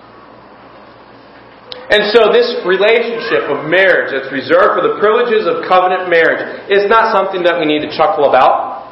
And 1.91 2.11
so 2.17 2.33
this 2.33 2.49
relationship 2.65 3.51
of 3.51 3.69
marriage 3.69 4.15
that's 4.15 4.33
reserved 4.33 4.81
for 4.81 4.83
the 4.83 4.97
privileges 4.97 5.45
of 5.45 5.69
covenant 5.69 6.09
marriage 6.09 6.71
is 6.73 6.89
not 6.89 7.13
something 7.13 7.45
that 7.45 7.61
we 7.61 7.67
need 7.69 7.85
to 7.85 7.93
chuckle 7.93 8.31
about. 8.31 8.89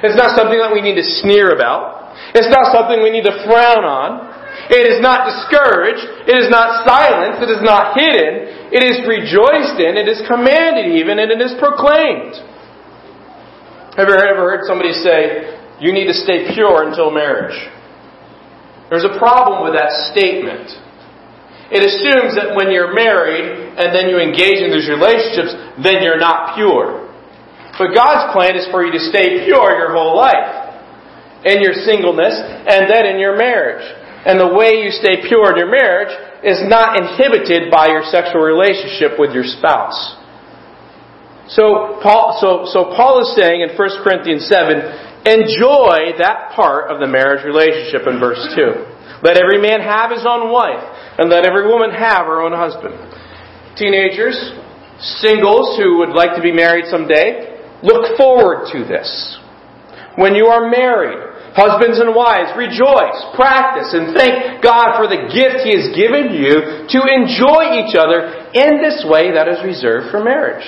It's 0.00 0.16
not 0.16 0.32
something 0.38 0.56
that 0.56 0.72
we 0.72 0.80
need 0.80 0.96
to 0.96 1.06
sneer 1.20 1.52
about. 1.52 2.16
It's 2.32 2.48
not 2.48 2.72
something 2.72 3.02
we 3.02 3.10
need 3.10 3.28
to 3.28 3.34
frown 3.44 3.84
on. 3.84 4.33
It 4.70 4.88
is 4.88 5.00
not 5.04 5.28
discouraged. 5.28 6.04
It 6.24 6.36
is 6.40 6.48
not 6.48 6.86
silenced. 6.88 7.44
It 7.44 7.52
is 7.52 7.60
not 7.60 7.98
hidden. 7.98 8.72
It 8.72 8.80
is 8.80 9.04
rejoiced 9.04 9.76
in. 9.76 10.00
It 10.00 10.08
is 10.08 10.24
commanded 10.24 10.96
even, 10.96 11.20
and 11.20 11.28
it 11.28 11.40
is 11.40 11.52
proclaimed. 11.60 12.40
Have 13.94 14.08
you 14.08 14.16
ever 14.16 14.48
heard 14.48 14.64
somebody 14.66 14.92
say, 14.92 15.54
you 15.78 15.92
need 15.92 16.08
to 16.08 16.16
stay 16.16 16.50
pure 16.54 16.88
until 16.88 17.12
marriage? 17.12 17.54
There's 18.90 19.04
a 19.04 19.16
problem 19.18 19.62
with 19.64 19.74
that 19.78 19.92
statement. 20.10 20.70
It 21.72 21.80
assumes 21.80 22.36
that 22.36 22.52
when 22.52 22.70
you're 22.70 22.92
married 22.92 23.74
and 23.80 23.94
then 23.94 24.12
you 24.12 24.20
engage 24.20 24.60
in 24.60 24.70
these 24.70 24.88
relationships, 24.88 25.56
then 25.80 26.04
you're 26.04 26.20
not 26.20 26.56
pure. 26.56 27.08
But 27.78 27.96
God's 27.96 28.30
plan 28.32 28.54
is 28.54 28.68
for 28.70 28.84
you 28.84 28.92
to 28.92 29.02
stay 29.10 29.46
pure 29.48 29.74
your 29.76 29.92
whole 29.92 30.14
life 30.14 30.64
in 31.44 31.60
your 31.60 31.74
singleness 31.74 32.38
and 32.68 32.86
then 32.86 33.06
in 33.06 33.18
your 33.18 33.36
marriage. 33.36 33.82
And 34.24 34.40
the 34.40 34.56
way 34.56 34.80
you 34.80 34.90
stay 34.90 35.20
pure 35.28 35.52
in 35.52 35.56
your 35.60 35.70
marriage 35.70 36.12
is 36.40 36.64
not 36.64 36.96
inhibited 36.96 37.70
by 37.70 37.92
your 37.92 38.04
sexual 38.08 38.40
relationship 38.40 39.20
with 39.20 39.36
your 39.36 39.44
spouse. 39.44 40.16
So 41.48 42.00
Paul, 42.00 42.40
so, 42.40 42.64
so 42.72 42.96
Paul 42.96 43.20
is 43.20 43.36
saying 43.36 43.60
in 43.60 43.76
1 43.76 44.04
Corinthians 44.04 44.48
7, 44.48 45.28
enjoy 45.28 46.16
that 46.16 46.56
part 46.56 46.88
of 46.90 47.00
the 47.00 47.06
marriage 47.06 47.44
relationship 47.44 48.08
in 48.08 48.16
verse 48.16 48.40
2. 48.56 49.20
Let 49.20 49.36
every 49.36 49.60
man 49.60 49.80
have 49.80 50.10
his 50.10 50.24
own 50.28 50.52
wife, 50.52 50.84
and 51.16 51.28
let 51.28 51.44
every 51.44 51.68
woman 51.68 51.90
have 51.90 52.26
her 52.26 52.40
own 52.40 52.52
husband. 52.52 52.96
Teenagers, 53.76 54.36
singles 55.20 55.76
who 55.76 55.98
would 55.98 56.16
like 56.16 56.36
to 56.36 56.42
be 56.42 56.52
married 56.52 56.86
someday, 56.88 57.60
look 57.82 58.16
forward 58.16 58.68
to 58.72 58.84
this. 58.84 59.38
When 60.16 60.34
you 60.34 60.46
are 60.46 60.70
married, 60.70 61.33
Husbands 61.54 62.02
and 62.02 62.10
wives, 62.18 62.50
rejoice, 62.58 63.14
practice, 63.38 63.94
and 63.94 64.10
thank 64.10 64.58
God 64.58 64.98
for 64.98 65.06
the 65.06 65.30
gift 65.30 65.62
He 65.62 65.70
has 65.78 65.94
given 65.94 66.34
you 66.34 66.82
to 66.90 66.98
enjoy 67.06 67.78
each 67.78 67.94
other 67.94 68.50
in 68.50 68.82
this 68.82 69.06
way 69.06 69.30
that 69.30 69.46
is 69.46 69.62
reserved 69.62 70.10
for 70.10 70.18
marriage. 70.18 70.66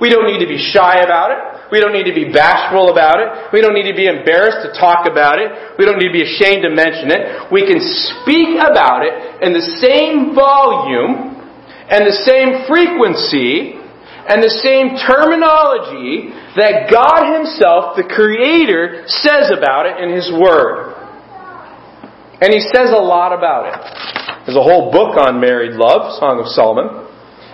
We 0.00 0.08
don't 0.08 0.24
need 0.24 0.40
to 0.40 0.48
be 0.48 0.56
shy 0.56 1.04
about 1.04 1.28
it. 1.28 1.68
We 1.68 1.76
don't 1.76 1.92
need 1.92 2.08
to 2.08 2.16
be 2.16 2.32
bashful 2.32 2.88
about 2.88 3.20
it. 3.20 3.52
We 3.52 3.60
don't 3.60 3.76
need 3.76 3.84
to 3.84 3.96
be 3.96 4.08
embarrassed 4.08 4.64
to 4.64 4.72
talk 4.72 5.04
about 5.04 5.44
it. 5.44 5.76
We 5.76 5.84
don't 5.84 6.00
need 6.00 6.08
to 6.08 6.16
be 6.16 6.24
ashamed 6.24 6.64
to 6.64 6.72
mention 6.72 7.12
it. 7.12 7.52
We 7.52 7.68
can 7.68 7.84
speak 7.84 8.56
about 8.56 9.04
it 9.04 9.44
in 9.44 9.52
the 9.52 9.64
same 9.84 10.32
volume 10.32 11.36
and 11.92 12.08
the 12.08 12.16
same 12.24 12.64
frequency 12.64 13.83
and 14.24 14.40
the 14.40 14.56
same 14.64 14.96
terminology 14.96 16.32
that 16.56 16.88
God 16.88 17.28
Himself, 17.28 17.92
the 17.96 18.08
Creator, 18.08 19.04
says 19.06 19.52
about 19.52 19.84
it 19.84 20.00
in 20.00 20.16
His 20.16 20.32
Word. 20.32 20.96
And 22.40 22.48
He 22.48 22.60
says 22.72 22.88
a 22.88 23.04
lot 23.04 23.36
about 23.36 23.68
it. 23.68 23.76
There's 24.48 24.56
a 24.56 24.64
whole 24.64 24.88
book 24.88 25.20
on 25.20 25.40
married 25.40 25.76
love, 25.76 26.16
Song 26.16 26.40
of 26.40 26.48
Solomon. 26.56 27.04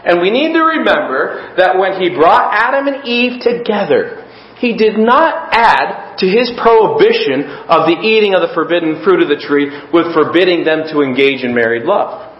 And 0.06 0.22
we 0.22 0.30
need 0.30 0.54
to 0.54 0.62
remember 0.62 1.54
that 1.58 1.74
when 1.74 1.98
He 1.98 2.14
brought 2.14 2.54
Adam 2.54 2.86
and 2.86 3.02
Eve 3.02 3.42
together, 3.42 4.22
He 4.62 4.78
did 4.78 4.94
not 4.94 5.50
add 5.50 6.22
to 6.22 6.26
His 6.30 6.54
prohibition 6.54 7.50
of 7.66 7.90
the 7.90 7.98
eating 7.98 8.38
of 8.38 8.46
the 8.46 8.54
forbidden 8.54 9.02
fruit 9.02 9.22
of 9.22 9.28
the 9.28 9.42
tree 9.42 9.74
with 9.90 10.14
forbidding 10.14 10.62
them 10.62 10.86
to 10.94 11.02
engage 11.02 11.42
in 11.42 11.50
married 11.50 11.82
love. 11.82 12.30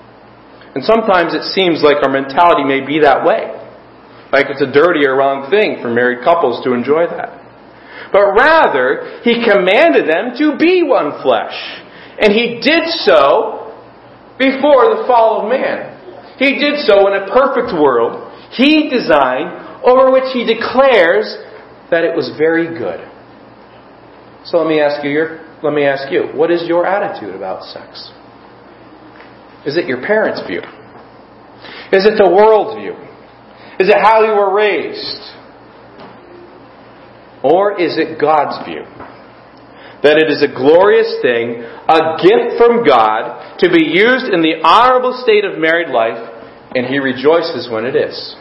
And 0.75 0.87
sometimes 0.87 1.35
it 1.35 1.51
seems 1.51 1.83
like 1.83 1.99
our 2.07 2.14
mentality 2.14 2.62
may 2.62 2.87
be 2.87 3.03
that 3.03 3.27
way. 3.27 3.60
Like 4.33 4.47
it's 4.49 4.62
a 4.62 4.71
dirty 4.71 5.07
or 5.07 5.16
wrong 5.16 5.51
thing 5.51 5.83
for 5.83 5.90
married 5.90 6.23
couples 6.23 6.62
to 6.64 6.73
enjoy 6.73 7.07
that. 7.07 7.40
But 8.12 8.35
rather, 8.35 9.21
he 9.23 9.43
commanded 9.43 10.07
them 10.07 10.35
to 10.38 10.59
be 10.59 10.83
one 10.83 11.23
flesh. 11.23 11.55
And 12.19 12.33
he 12.33 12.59
did 12.62 12.87
so 13.07 13.75
before 14.38 14.95
the 14.95 15.05
fall 15.07 15.43
of 15.43 15.51
man. 15.51 15.99
He 16.38 16.59
did 16.59 16.81
so 16.87 17.07
in 17.07 17.23
a 17.23 17.27
perfect 17.31 17.75
world 17.75 18.31
he 18.51 18.90
designed 18.90 19.85
over 19.85 20.11
which 20.11 20.33
he 20.33 20.45
declares 20.45 21.38
that 21.90 22.05
it 22.05 22.14
was 22.14 22.35
very 22.37 22.66
good. 22.66 23.01
So 24.45 24.59
let 24.59 24.66
me 24.66 24.81
ask 24.81 25.05
you 25.05 25.11
your, 25.11 25.40
let 25.62 25.73
me 25.73 25.85
ask 25.85 26.11
you, 26.11 26.29
what 26.35 26.51
is 26.51 26.66
your 26.66 26.87
attitude 26.87 27.35
about 27.35 27.62
sex? 27.62 28.11
Is 29.66 29.77
it 29.77 29.87
your 29.87 30.03
parents' 30.03 30.40
view? 30.47 30.62
Is 31.93 32.07
it 32.07 32.16
the 32.16 32.29
world's 32.29 32.81
view? 32.81 32.95
Is 33.81 33.88
it 33.88 33.97
how 33.97 34.21
you 34.29 34.37
were 34.37 34.53
raised? 34.53 35.25
Or 37.43 37.81
is 37.81 37.97
it 37.97 38.21
God's 38.21 38.61
view? 38.69 38.85
That 40.05 40.21
it 40.21 40.29
is 40.29 40.45
a 40.45 40.53
glorious 40.53 41.09
thing, 41.25 41.64
a 41.64 42.21
gift 42.21 42.61
from 42.61 42.85
God, 42.85 43.57
to 43.64 43.73
be 43.73 43.88
used 43.88 44.29
in 44.29 44.45
the 44.45 44.61
honorable 44.61 45.16
state 45.25 45.49
of 45.49 45.57
married 45.57 45.88
life, 45.88 46.21
and 46.77 46.93
He 46.93 47.01
rejoices 47.01 47.73
when 47.73 47.88
it 47.88 47.97
is. 47.97 48.37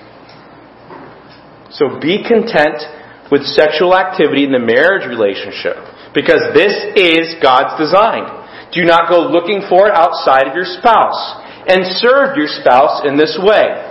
So 1.72 2.04
be 2.04 2.20
content 2.20 2.84
with 3.32 3.48
sexual 3.48 3.96
activity 3.96 4.44
in 4.44 4.52
the 4.52 4.60
marriage 4.60 5.08
relationship, 5.08 5.80
because 6.12 6.52
this 6.52 6.76
is 7.00 7.40
God's 7.40 7.80
design. 7.80 8.28
Do 8.76 8.84
not 8.84 9.08
go 9.08 9.24
looking 9.32 9.64
for 9.72 9.88
it 9.88 9.96
outside 9.96 10.52
of 10.52 10.56
your 10.56 10.68
spouse, 10.68 11.48
and 11.64 11.88
serve 12.04 12.36
your 12.36 12.52
spouse 12.52 13.08
in 13.08 13.16
this 13.16 13.40
way. 13.40 13.89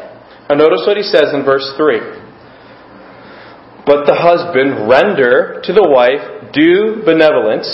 Notice 0.48 0.84
what 0.86 0.96
he 0.96 1.02
says 1.02 1.34
in 1.34 1.44
verse 1.44 1.74
3. 1.76 2.00
But 3.84 4.04
the 4.04 4.16
husband 4.16 4.88
render 4.88 5.60
to 5.64 5.72
the 5.72 5.84
wife 5.84 6.52
due 6.52 7.04
benevolence, 7.04 7.68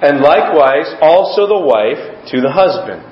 and 0.00 0.20
likewise 0.20 0.88
also 1.00 1.48
the 1.48 1.60
wife 1.60 2.28
to 2.32 2.40
the 2.40 2.52
husband. 2.52 3.04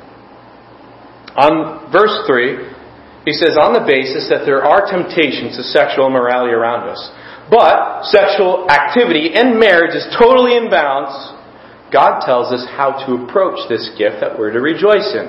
On 1.37 1.93
verse 1.93 2.25
3, 2.25 3.29
he 3.29 3.33
says, 3.33 3.57
on 3.61 3.77
the 3.77 3.85
basis 3.85 4.29
that 4.33 4.45
there 4.49 4.65
are 4.65 4.89
temptations 4.89 5.57
to 5.57 5.63
sexual 5.65 6.09
immorality 6.09 6.53
around 6.53 6.89
us, 6.89 7.01
but 7.51 8.05
sexual 8.09 8.69
activity 8.69 9.33
in 9.37 9.59
marriage 9.61 9.97
is 9.97 10.07
totally 10.17 10.57
in 10.57 10.71
balance, 10.71 11.13
God 11.93 12.25
tells 12.25 12.53
us 12.53 12.65
how 12.77 13.05
to 13.07 13.25
approach 13.25 13.69
this 13.69 13.93
gift 13.97 14.21
that 14.21 14.39
we're 14.39 14.53
to 14.53 14.61
rejoice 14.61 15.13
in. 15.15 15.29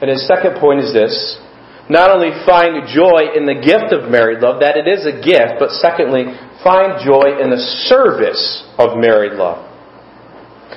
And 0.00 0.10
his 0.10 0.26
second 0.26 0.60
point 0.60 0.80
is 0.80 0.92
this 0.92 1.40
not 1.88 2.10
only 2.10 2.34
find 2.42 2.82
joy 2.90 3.30
in 3.38 3.46
the 3.46 3.54
gift 3.54 3.94
of 3.94 4.10
married 4.10 4.42
love, 4.42 4.58
that 4.58 4.74
it 4.74 4.90
is 4.90 5.06
a 5.06 5.22
gift, 5.22 5.62
but 5.62 5.70
secondly, 5.78 6.34
find 6.66 6.98
joy 6.98 7.38
in 7.38 7.50
the 7.50 7.62
service 7.86 8.66
of 8.74 8.98
married 8.98 9.38
love. 9.38 9.62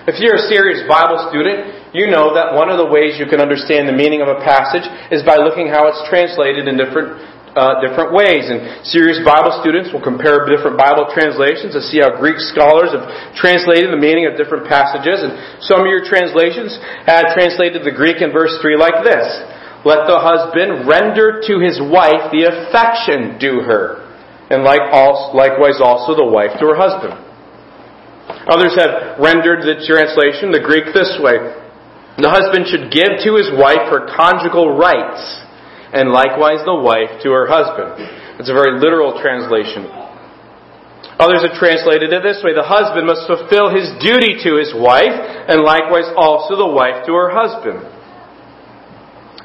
If 0.06 0.22
you're 0.22 0.38
a 0.38 0.48
serious 0.50 0.86
Bible 0.86 1.18
student, 1.34 1.94
you 1.98 2.10
know 2.14 2.38
that 2.38 2.54
one 2.54 2.70
of 2.70 2.78
the 2.78 2.86
ways 2.86 3.18
you 3.18 3.26
can 3.26 3.42
understand 3.42 3.90
the 3.90 3.98
meaning 3.98 4.22
of 4.22 4.30
a 4.30 4.38
passage 4.46 4.86
is 5.10 5.26
by 5.26 5.42
looking 5.42 5.66
how 5.66 5.90
it's 5.90 6.02
translated 6.10 6.70
in 6.70 6.78
different 6.78 7.18
uh, 7.58 7.82
different 7.82 8.14
ways. 8.14 8.46
And 8.46 8.86
serious 8.86 9.18
Bible 9.26 9.58
students 9.66 9.90
will 9.90 10.06
compare 10.06 10.46
different 10.46 10.78
Bible 10.78 11.10
translations 11.10 11.74
to 11.74 11.82
see 11.82 11.98
how 11.98 12.14
Greek 12.22 12.38
scholars 12.38 12.94
have 12.94 13.10
translated 13.34 13.90
the 13.90 13.98
meaning 13.98 14.30
of 14.30 14.38
different 14.38 14.70
passages. 14.70 15.26
And 15.26 15.34
some 15.66 15.82
of 15.82 15.90
your 15.90 16.06
translations 16.06 16.78
had 17.10 17.34
translated 17.34 17.82
the 17.82 17.92
Greek 17.92 18.22
in 18.22 18.30
verse 18.30 18.54
3 18.62 18.78
like 18.78 19.02
this 19.02 19.26
let 19.88 20.04
the 20.08 20.20
husband 20.20 20.88
render 20.88 21.40
to 21.48 21.54
his 21.64 21.80
wife 21.80 22.32
the 22.36 22.52
affection 22.52 23.40
due 23.40 23.64
her, 23.64 24.04
and 24.52 24.64
like 24.64 24.84
also, 24.92 25.32
likewise 25.32 25.80
also 25.80 26.16
the 26.16 26.28
wife 26.28 26.52
to 26.60 26.66
her 26.68 26.76
husband. 26.76 27.16
Others 28.52 28.76
have 28.76 29.18
rendered 29.18 29.64
the 29.64 29.80
translation, 29.88 30.52
the 30.52 30.60
Greek, 30.60 30.92
this 30.92 31.16
way. 31.24 31.40
The 32.20 32.28
husband 32.28 32.68
should 32.68 32.92
give 32.92 33.24
to 33.24 33.40
his 33.40 33.48
wife 33.56 33.88
her 33.88 34.12
conjugal 34.12 34.76
rights, 34.76 35.24
and 35.96 36.12
likewise 36.12 36.60
the 36.68 36.76
wife 36.76 37.24
to 37.24 37.32
her 37.32 37.48
husband. 37.48 37.96
It's 38.38 38.52
a 38.52 38.56
very 38.56 38.76
literal 38.80 39.16
translation. 39.16 39.88
Others 41.20 41.44
have 41.48 41.56
translated 41.60 42.16
it 42.16 42.24
this 42.24 42.40
way 42.44 42.56
The 42.56 42.64
husband 42.64 43.04
must 43.08 43.28
fulfill 43.28 43.72
his 43.72 43.92
duty 44.00 44.40
to 44.44 44.60
his 44.60 44.72
wife, 44.76 45.16
and 45.48 45.64
likewise 45.64 46.08
also 46.16 46.56
the 46.60 46.68
wife 46.68 47.08
to 47.08 47.16
her 47.16 47.32
husband. 47.32 47.99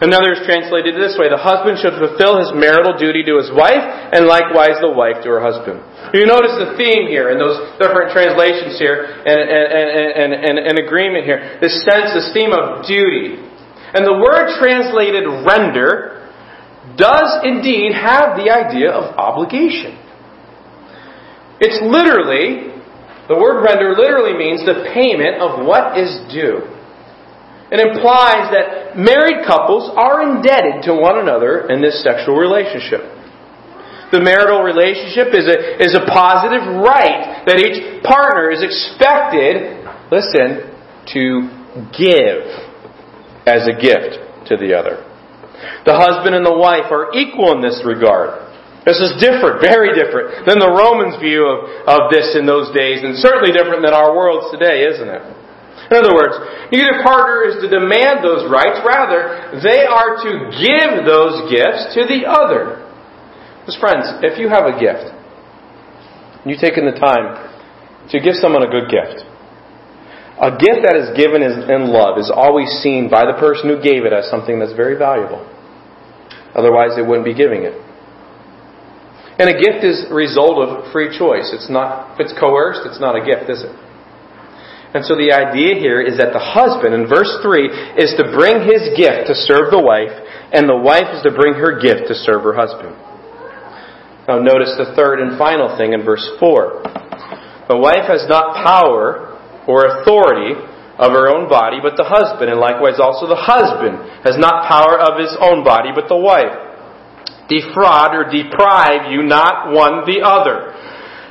Another 0.02 0.34
is 0.34 0.42
translated 0.42 0.98
this 0.98 1.14
way 1.14 1.30
The 1.30 1.38
husband 1.38 1.78
should 1.78 1.94
fulfill 1.94 2.42
his 2.42 2.50
marital 2.50 2.98
duty 2.98 3.22
to 3.30 3.38
his 3.38 3.54
wife, 3.54 3.82
and 4.10 4.26
likewise 4.26 4.82
the 4.82 4.90
wife 4.90 5.22
to 5.22 5.28
her 5.30 5.38
husband. 5.38 5.78
You 6.10 6.26
notice 6.26 6.58
the 6.58 6.74
theme 6.74 7.06
here 7.06 7.30
in 7.30 7.38
those 7.38 7.62
different 7.78 8.10
translations 8.10 8.74
here, 8.74 9.06
and, 9.22 9.38
and, 9.38 10.34
and, 10.34 10.56
and, 10.58 10.76
agreement 10.82 11.24
here. 11.24 11.58
This 11.62 11.78
sense, 11.86 12.10
this 12.10 12.34
theme 12.34 12.50
of 12.50 12.82
duty. 12.86 13.38
And 13.94 14.02
the 14.02 14.18
word 14.18 14.58
translated 14.58 15.30
render 15.46 16.26
does 16.98 17.46
indeed 17.46 17.94
have 17.94 18.34
the 18.34 18.50
idea 18.50 18.90
of 18.90 19.14
obligation. 19.14 19.94
It's 21.62 21.78
literally, 21.86 22.74
the 23.30 23.38
word 23.38 23.62
render 23.62 23.94
literally 23.94 24.34
means 24.34 24.66
the 24.66 24.90
payment 24.90 25.38
of 25.38 25.64
what 25.64 25.96
is 25.96 26.10
due. 26.34 26.73
It 27.72 27.80
implies 27.80 28.52
that 28.52 28.96
married 28.96 29.46
couples 29.46 29.90
are 29.96 30.20
indebted 30.20 30.84
to 30.84 30.92
one 30.94 31.18
another 31.18 31.68
in 31.72 31.80
this 31.80 32.02
sexual 32.04 32.36
relationship. 32.36 33.00
The 34.12 34.20
marital 34.20 34.62
relationship 34.62 35.32
is 35.32 35.48
a, 35.48 35.58
is 35.80 35.96
a 35.96 36.04
positive 36.06 36.62
right 36.84 37.42
that 37.48 37.58
each 37.58 38.04
partner 38.04 38.52
is 38.52 38.62
expected, 38.62 39.80
listen, 40.12 40.70
to 41.16 41.24
give 41.90 42.46
as 43.48 43.66
a 43.66 43.74
gift 43.74 44.22
to 44.52 44.56
the 44.60 44.76
other. 44.76 45.02
The 45.88 45.96
husband 45.96 46.36
and 46.36 46.44
the 46.44 46.54
wife 46.54 46.92
are 46.92 47.10
equal 47.16 47.56
in 47.56 47.60
this 47.64 47.80
regard. 47.84 48.44
This 48.84 49.00
is 49.00 49.16
different, 49.16 49.64
very 49.64 49.96
different 49.96 50.44
than 50.44 50.60
the 50.60 50.68
Romans' 50.68 51.16
view 51.16 51.48
of, 51.48 51.88
of 51.88 52.12
this 52.12 52.36
in 52.36 52.44
those 52.44 52.68
days, 52.76 53.00
and 53.00 53.16
certainly 53.16 53.48
different 53.50 53.80
than 53.80 53.96
our 53.96 54.12
world 54.12 54.52
today, 54.52 54.84
isn't 54.84 55.08
it? 55.08 55.24
In 55.90 56.00
other 56.00 56.14
words, 56.16 56.34
neither 56.72 57.04
partner 57.04 57.44
is 57.44 57.60
to 57.60 57.68
demand 57.68 58.24
those 58.24 58.48
rights, 58.48 58.80
rather, 58.80 59.60
they 59.60 59.84
are 59.84 60.16
to 60.24 60.32
give 60.56 61.04
those 61.04 61.50
gifts 61.52 61.92
to 61.92 62.08
the 62.08 62.24
other. 62.24 62.80
Because, 63.60 63.76
friends, 63.76 64.08
if 64.24 64.38
you 64.38 64.48
have 64.48 64.64
a 64.64 64.80
gift, 64.80 65.12
you've 66.44 66.60
taken 66.60 66.88
the 66.88 66.96
time 66.96 67.36
to 68.10 68.20
give 68.20 68.36
someone 68.40 68.64
a 68.64 68.70
good 68.70 68.88
gift, 68.88 69.28
a 70.40 70.50
gift 70.50 70.82
that 70.82 70.96
is 70.96 71.14
given 71.16 71.42
in 71.46 71.92
love 71.92 72.18
is 72.18 72.32
always 72.32 72.66
seen 72.82 73.08
by 73.08 73.24
the 73.24 73.38
person 73.38 73.70
who 73.70 73.78
gave 73.78 74.04
it 74.04 74.12
as 74.12 74.28
something 74.28 74.58
that's 74.58 74.74
very 74.74 74.98
valuable. 74.98 75.46
Otherwise, 76.54 76.96
they 76.96 77.02
wouldn't 77.02 77.24
be 77.24 77.34
giving 77.34 77.62
it. 77.62 77.74
And 79.38 79.50
a 79.50 79.54
gift 79.58 79.84
is 79.84 80.10
a 80.10 80.14
result 80.14 80.58
of 80.58 80.92
free 80.92 81.10
choice. 81.16 81.50
It's 81.54 81.70
not, 81.70 82.14
if 82.14 82.26
it's 82.26 82.34
coerced, 82.38 82.82
it's 82.84 83.00
not 83.00 83.14
a 83.14 83.22
gift, 83.22 83.50
is 83.50 83.62
it? 83.62 83.74
And 84.94 85.02
so 85.02 85.18
the 85.18 85.34
idea 85.34 85.74
here 85.74 85.98
is 85.98 86.22
that 86.22 86.30
the 86.30 86.38
husband, 86.38 86.94
in 86.94 87.10
verse 87.10 87.42
3, 87.42 87.98
is 87.98 88.14
to 88.14 88.30
bring 88.30 88.62
his 88.62 88.94
gift 88.94 89.26
to 89.26 89.34
serve 89.34 89.74
the 89.74 89.82
wife, 89.82 90.14
and 90.54 90.70
the 90.70 90.78
wife 90.78 91.10
is 91.10 91.26
to 91.26 91.34
bring 91.34 91.58
her 91.58 91.82
gift 91.82 92.06
to 92.06 92.14
serve 92.14 92.46
her 92.46 92.54
husband. 92.54 92.94
Now 94.30 94.38
notice 94.38 94.78
the 94.78 94.94
third 94.94 95.18
and 95.18 95.34
final 95.34 95.74
thing 95.74 95.98
in 95.98 96.06
verse 96.06 96.22
4. 96.38 97.66
The 97.66 97.76
wife 97.76 98.06
has 98.06 98.22
not 98.30 98.62
power 98.62 99.34
or 99.66 99.98
authority 99.98 100.54
of 100.94 101.10
her 101.10 101.26
own 101.26 101.50
body, 101.50 101.82
but 101.82 101.98
the 101.98 102.06
husband, 102.06 102.46
and 102.46 102.62
likewise 102.62 103.02
also 103.02 103.26
the 103.26 103.34
husband 103.34 103.98
has 104.22 104.38
not 104.38 104.70
power 104.70 104.94
of 104.94 105.18
his 105.18 105.34
own 105.42 105.66
body, 105.66 105.90
but 105.90 106.06
the 106.06 106.16
wife. 106.16 106.54
Defraud 107.50 108.14
or 108.14 108.30
deprive 108.30 109.10
you 109.10 109.26
not 109.26 109.74
one 109.74 110.06
the 110.06 110.22
other, 110.22 110.70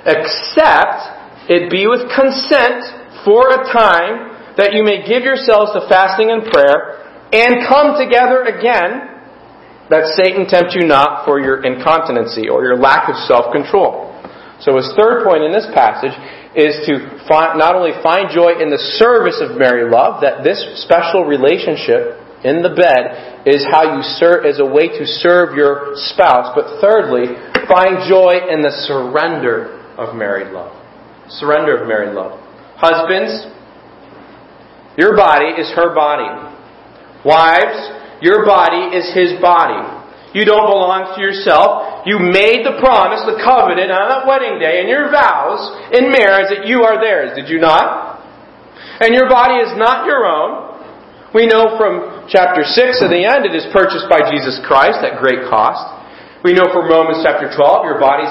except 0.03 1.47
it 1.47 1.71
be 1.71 1.87
with 1.87 2.11
consent 2.11 3.02
for 3.25 3.49
a 3.49 3.67
time 3.71 4.55
that 4.55 4.73
you 4.73 4.83
may 4.83 5.01
give 5.07 5.23
yourselves 5.23 5.73
to 5.73 5.81
fasting 5.89 6.29
and 6.29 6.45
prayer 6.51 7.01
and 7.33 7.65
come 7.65 7.97
together 7.97 8.45
again 8.45 9.09
that 9.89 10.13
Satan 10.15 10.45
tempt 10.47 10.77
you 10.77 10.85
not 10.87 11.25
for 11.25 11.41
your 11.41 11.65
incontinency 11.65 12.47
or 12.47 12.63
your 12.63 12.77
lack 12.77 13.09
of 13.09 13.15
self-control. 13.27 14.13
So 14.61 14.77
his 14.77 14.87
third 14.95 15.25
point 15.25 15.43
in 15.43 15.51
this 15.51 15.67
passage 15.73 16.15
is 16.55 16.85
to 16.87 17.19
find, 17.27 17.59
not 17.59 17.75
only 17.75 17.91
find 18.05 18.29
joy 18.29 18.61
in 18.61 18.69
the 18.69 18.79
service 19.01 19.41
of 19.41 19.57
married 19.57 19.91
love, 19.91 20.21
that 20.21 20.45
this 20.45 20.61
special 20.85 21.25
relationship 21.25 22.21
in 22.45 22.61
the 22.61 22.71
bed 22.71 23.43
is 23.45 23.65
how 23.65 23.97
you 23.97 24.03
serve, 24.19 24.45
as 24.45 24.59
a 24.59 24.65
way 24.65 24.87
to 24.87 25.03
serve 25.05 25.55
your 25.55 25.95
spouse, 26.13 26.53
but 26.55 26.79
thirdly, 26.79 27.33
find 27.67 28.07
joy 28.07 28.39
in 28.47 28.61
the 28.61 28.71
surrender 28.87 29.81
of 29.97 30.15
married 30.15 30.53
love. 30.53 30.71
Surrender 31.27 31.81
of 31.81 31.87
married 31.87 32.13
love. 32.13 32.42
Husbands, 32.83 33.47
your 34.99 35.15
body 35.15 35.55
is 35.55 35.71
her 35.71 35.95
body. 35.95 36.27
Wives, 37.23 37.79
your 38.19 38.43
body 38.43 38.91
is 38.91 39.07
his 39.15 39.39
body. 39.39 39.79
You 40.35 40.43
don't 40.43 40.67
belong 40.67 41.15
to 41.15 41.21
yourself. 41.23 42.03
You 42.03 42.19
made 42.19 42.67
the 42.67 42.75
promise, 42.83 43.23
the 43.23 43.39
covenant 43.39 43.87
on 43.87 44.11
that 44.11 44.27
wedding 44.27 44.59
day 44.59 44.83
and 44.83 44.91
your 44.91 45.07
vows 45.07 45.63
in 45.95 46.11
marriage 46.11 46.51
that 46.51 46.67
you 46.67 46.83
are 46.83 46.99
theirs. 46.99 47.31
Did 47.39 47.47
you 47.47 47.63
not? 47.63 48.19
And 48.99 49.15
your 49.15 49.31
body 49.31 49.63
is 49.63 49.71
not 49.79 50.03
your 50.03 50.27
own. 50.27 50.75
We 51.31 51.47
know 51.47 51.79
from 51.79 52.27
chapter 52.27 52.67
6 52.67 52.99
at 52.99 53.09
the 53.09 53.23
end 53.23 53.47
it 53.47 53.55
is 53.55 53.63
purchased 53.71 54.11
by 54.11 54.27
Jesus 54.27 54.59
Christ 54.67 55.01
at 55.07 55.23
great 55.23 55.47
cost. 55.47 56.02
We 56.43 56.51
know 56.51 56.67
from 56.75 56.91
Romans 56.91 57.23
chapter 57.23 57.47
12, 57.47 57.87
your 57.87 58.03
bodies 58.03 58.27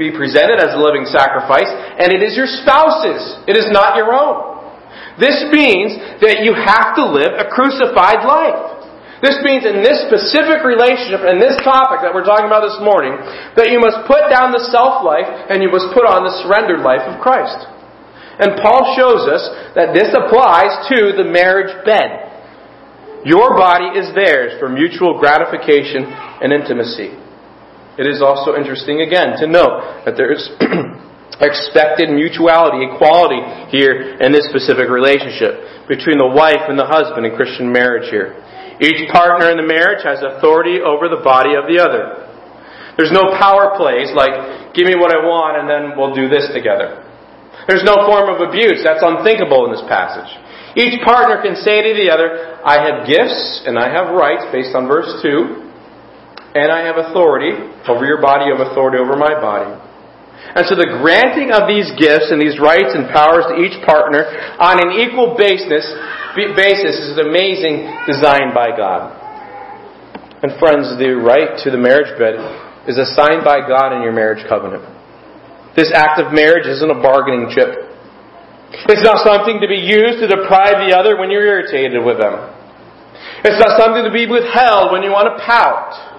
be 0.00 0.08
presented 0.16 0.64
as 0.64 0.72
a 0.72 0.80
living 0.80 1.04
sacrifice, 1.04 1.68
and 1.68 2.08
it 2.08 2.24
is 2.24 2.32
your 2.40 2.48
spouse's. 2.48 3.20
It 3.44 3.60
is 3.60 3.68
not 3.68 4.00
your 4.00 4.16
own. 4.16 4.64
This 5.20 5.44
means 5.52 5.92
that 6.24 6.40
you 6.40 6.56
have 6.56 6.96
to 6.96 7.04
live 7.04 7.36
a 7.36 7.52
crucified 7.52 8.24
life. 8.24 8.80
This 9.20 9.36
means 9.44 9.68
in 9.68 9.84
this 9.84 10.08
specific 10.08 10.64
relationship, 10.64 11.20
in 11.28 11.36
this 11.36 11.60
topic 11.60 12.00
that 12.00 12.16
we're 12.16 12.24
talking 12.24 12.48
about 12.48 12.64
this 12.64 12.80
morning, 12.80 13.12
that 13.60 13.68
you 13.68 13.76
must 13.76 14.08
put 14.08 14.32
down 14.32 14.48
the 14.48 14.64
self 14.72 15.04
life 15.04 15.28
and 15.28 15.60
you 15.60 15.68
must 15.68 15.92
put 15.92 16.08
on 16.08 16.24
the 16.24 16.32
surrendered 16.48 16.80
life 16.80 17.04
of 17.04 17.20
Christ. 17.20 17.60
And 18.40 18.56
Paul 18.56 18.96
shows 18.96 19.28
us 19.28 19.44
that 19.76 19.92
this 19.92 20.16
applies 20.16 20.72
to 20.96 21.12
the 21.12 21.28
marriage 21.28 21.72
bed. 21.84 22.24
Your 23.28 23.52
body 23.52 24.00
is 24.00 24.16
theirs 24.16 24.56
for 24.56 24.72
mutual 24.72 25.20
gratification 25.20 26.08
and 26.40 26.48
intimacy. 26.48 27.20
It 27.94 28.10
is 28.10 28.18
also 28.18 28.58
interesting 28.58 29.06
again 29.06 29.38
to 29.38 29.46
note 29.46 30.02
that 30.02 30.18
there 30.18 30.34
is 30.34 30.42
expected 31.38 32.10
mutuality, 32.10 32.90
equality 32.90 33.38
here 33.70 34.18
in 34.18 34.34
this 34.34 34.50
specific 34.50 34.90
relationship 34.90 35.86
between 35.86 36.18
the 36.18 36.26
wife 36.26 36.66
and 36.66 36.74
the 36.74 36.86
husband 36.86 37.22
in 37.22 37.38
Christian 37.38 37.70
marriage 37.70 38.10
here. 38.10 38.34
Each 38.82 39.06
partner 39.14 39.54
in 39.54 39.62
the 39.62 39.66
marriage 39.66 40.02
has 40.02 40.18
authority 40.26 40.82
over 40.82 41.06
the 41.06 41.22
body 41.22 41.54
of 41.54 41.70
the 41.70 41.78
other. 41.78 42.26
There's 42.98 43.14
no 43.14 43.34
power 43.38 43.78
plays 43.78 44.10
like, 44.10 44.74
give 44.74 44.90
me 44.90 44.98
what 44.98 45.14
I 45.14 45.22
want 45.22 45.62
and 45.62 45.66
then 45.70 45.94
we'll 45.94 46.14
do 46.14 46.26
this 46.26 46.50
together. 46.50 47.02
There's 47.70 47.86
no 47.86 48.06
form 48.10 48.26
of 48.26 48.42
abuse. 48.42 48.82
That's 48.82 49.02
unthinkable 49.02 49.70
in 49.70 49.78
this 49.78 49.86
passage. 49.86 50.30
Each 50.74 50.98
partner 51.06 51.38
can 51.38 51.54
say 51.54 51.86
to 51.86 51.94
the 51.94 52.10
other, 52.10 52.58
I 52.66 52.82
have 52.82 53.06
gifts 53.06 53.62
and 53.66 53.78
I 53.78 53.86
have 53.86 54.10
rights 54.10 54.42
based 54.50 54.74
on 54.74 54.90
verse 54.90 55.06
2 55.22 55.63
and 56.54 56.70
I 56.70 56.86
have 56.86 56.96
authority 56.96 57.50
over 57.90 58.06
your 58.06 58.22
body, 58.22 58.46
you 58.46 58.54
have 58.54 58.62
authority 58.70 58.98
over 59.02 59.18
my 59.18 59.34
body. 59.34 59.74
And 60.54 60.62
so 60.70 60.78
the 60.78 61.02
granting 61.02 61.50
of 61.50 61.66
these 61.66 61.90
gifts 61.98 62.30
and 62.30 62.38
these 62.38 62.62
rights 62.62 62.94
and 62.94 63.10
powers 63.10 63.42
to 63.50 63.58
each 63.58 63.74
partner 63.82 64.22
on 64.62 64.78
an 64.78 64.94
equal 65.02 65.34
basis, 65.34 65.82
basis 66.54 66.94
is 66.94 67.18
an 67.18 67.26
amazing 67.26 67.90
design 68.06 68.54
by 68.54 68.70
God. 68.70 69.10
And 70.46 70.54
friends, 70.62 70.94
the 70.94 71.18
right 71.18 71.58
to 71.66 71.74
the 71.74 71.80
marriage 71.80 72.14
bed 72.14 72.38
is 72.86 73.02
assigned 73.02 73.42
by 73.42 73.66
God 73.66 73.96
in 73.98 74.06
your 74.06 74.14
marriage 74.14 74.46
covenant. 74.46 74.86
This 75.74 75.90
act 75.90 76.22
of 76.22 76.30
marriage 76.30 76.70
isn't 76.70 76.86
a 76.86 77.02
bargaining 77.02 77.50
chip. 77.50 77.90
It's 78.94 79.02
not 79.02 79.26
something 79.26 79.58
to 79.58 79.66
be 79.66 79.82
used 79.82 80.22
to 80.22 80.30
deprive 80.30 80.86
the 80.86 80.94
other 80.94 81.18
when 81.18 81.34
you're 81.34 81.46
irritated 81.46 81.98
with 81.98 82.22
them. 82.22 82.38
It's 83.42 83.58
not 83.58 83.74
something 83.74 84.06
to 84.06 84.14
be 84.14 84.30
withheld 84.30 84.94
when 84.94 85.02
you 85.02 85.10
want 85.10 85.34
to 85.34 85.36
pout. 85.42 86.13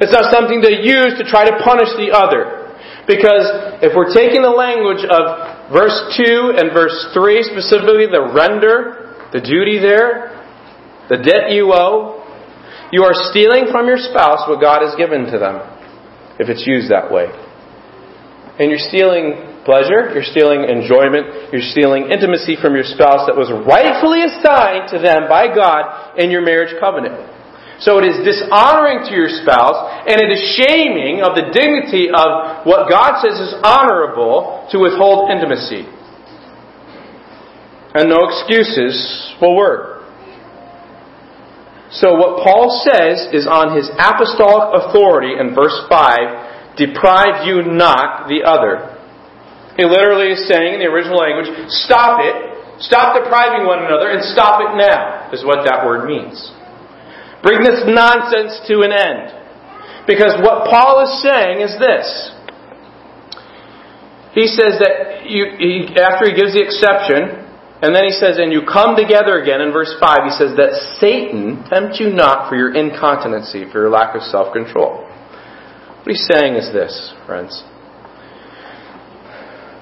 It's 0.00 0.12
not 0.12 0.32
something 0.32 0.62
to 0.62 0.72
use 0.72 1.14
to 1.18 1.24
try 1.24 1.46
to 1.46 1.54
punish 1.62 1.90
the 1.94 2.10
other. 2.10 2.64
Because 3.06 3.78
if 3.84 3.92
we're 3.92 4.12
taking 4.12 4.40
the 4.40 4.52
language 4.52 5.04
of 5.04 5.68
verse 5.70 5.94
2 6.16 6.56
and 6.56 6.72
verse 6.72 7.12
3, 7.12 7.52
specifically 7.52 8.08
the 8.08 8.32
render, 8.32 9.12
the 9.32 9.44
duty 9.44 9.76
there, 9.78 10.32
the 11.12 11.20
debt 11.20 11.52
you 11.52 11.72
owe, 11.72 12.24
you 12.92 13.04
are 13.04 13.12
stealing 13.30 13.68
from 13.70 13.86
your 13.86 14.00
spouse 14.00 14.48
what 14.48 14.60
God 14.60 14.80
has 14.80 14.96
given 14.96 15.28
to 15.28 15.36
them, 15.36 15.60
if 16.40 16.48
it's 16.48 16.64
used 16.64 16.88
that 16.90 17.12
way. 17.12 17.28
And 18.56 18.70
you're 18.70 18.86
stealing 18.88 19.60
pleasure, 19.68 20.12
you're 20.14 20.24
stealing 20.24 20.64
enjoyment, 20.64 21.52
you're 21.52 21.64
stealing 21.74 22.08
intimacy 22.08 22.56
from 22.56 22.72
your 22.72 22.86
spouse 22.86 23.26
that 23.26 23.36
was 23.36 23.50
rightfully 23.50 24.22
assigned 24.24 24.88
to 24.94 24.98
them 25.00 25.28
by 25.28 25.52
God 25.52 26.16
in 26.16 26.30
your 26.30 26.40
marriage 26.40 26.72
covenant. 26.80 27.33
So 27.80 27.98
it 27.98 28.06
is 28.06 28.22
dishonoring 28.22 29.06
to 29.10 29.12
your 29.14 29.28
spouse, 29.28 30.06
and 30.06 30.20
it 30.22 30.30
is 30.30 30.40
shaming 30.54 31.22
of 31.22 31.34
the 31.34 31.50
dignity 31.50 32.06
of 32.06 32.62
what 32.66 32.88
God 32.88 33.18
says 33.20 33.40
is 33.40 33.54
honorable 33.62 34.68
to 34.70 34.78
withhold 34.78 35.30
intimacy. 35.30 35.86
And 37.94 38.10
no 38.10 38.26
excuses 38.30 39.34
will 39.40 39.56
work. 39.56 39.94
So 41.90 42.14
what 42.18 42.42
Paul 42.42 42.82
says 42.82 43.30
is 43.30 43.46
on 43.46 43.76
his 43.78 43.86
apostolic 43.94 44.82
authority 44.82 45.38
in 45.38 45.54
verse 45.54 45.78
5, 45.86 46.74
deprive 46.76 47.46
you 47.46 47.62
not 47.62 48.26
the 48.26 48.42
other. 48.42 48.98
He 49.76 49.84
literally 49.86 50.34
is 50.34 50.46
saying 50.46 50.74
in 50.74 50.80
the 50.80 50.90
original 50.90 51.18
language, 51.18 51.50
stop 51.70 52.18
it, 52.18 52.34
stop 52.82 53.14
depriving 53.14 53.66
one 53.66 53.86
another, 53.86 54.10
and 54.10 54.22
stop 54.26 54.58
it 54.62 54.74
now, 54.74 55.30
is 55.30 55.44
what 55.46 55.62
that 55.66 55.86
word 55.86 56.06
means. 56.06 56.50
Bring 57.44 57.60
this 57.60 57.84
nonsense 57.84 58.56
to 58.72 58.80
an 58.80 58.90
end. 58.90 59.44
Because 60.08 60.40
what 60.40 60.64
Paul 60.72 61.04
is 61.04 61.20
saying 61.20 61.60
is 61.60 61.76
this. 61.76 62.32
He 64.32 64.48
says 64.48 64.80
that 64.80 65.28
you, 65.28 65.52
he, 65.60 65.94
after 66.00 66.26
he 66.26 66.34
gives 66.34 66.56
the 66.56 66.64
exception, 66.64 67.44
and 67.84 67.94
then 67.94 68.04
he 68.04 68.16
says, 68.16 68.38
and 68.40 68.50
you 68.50 68.62
come 68.64 68.96
together 68.96 69.40
again 69.40 69.60
in 69.60 69.72
verse 69.72 69.94
5, 70.00 70.24
he 70.24 70.30
says 70.30 70.56
that 70.56 70.72
Satan 70.98 71.64
tempt 71.68 72.00
you 72.00 72.08
not 72.10 72.48
for 72.48 72.56
your 72.56 72.74
incontinency, 72.74 73.68
for 73.70 73.84
your 73.84 73.90
lack 73.90 74.16
of 74.16 74.22
self 74.22 74.52
control. 74.52 75.04
What 75.04 76.08
he's 76.08 76.26
saying 76.26 76.54
is 76.56 76.72
this, 76.72 77.14
friends. 77.26 77.62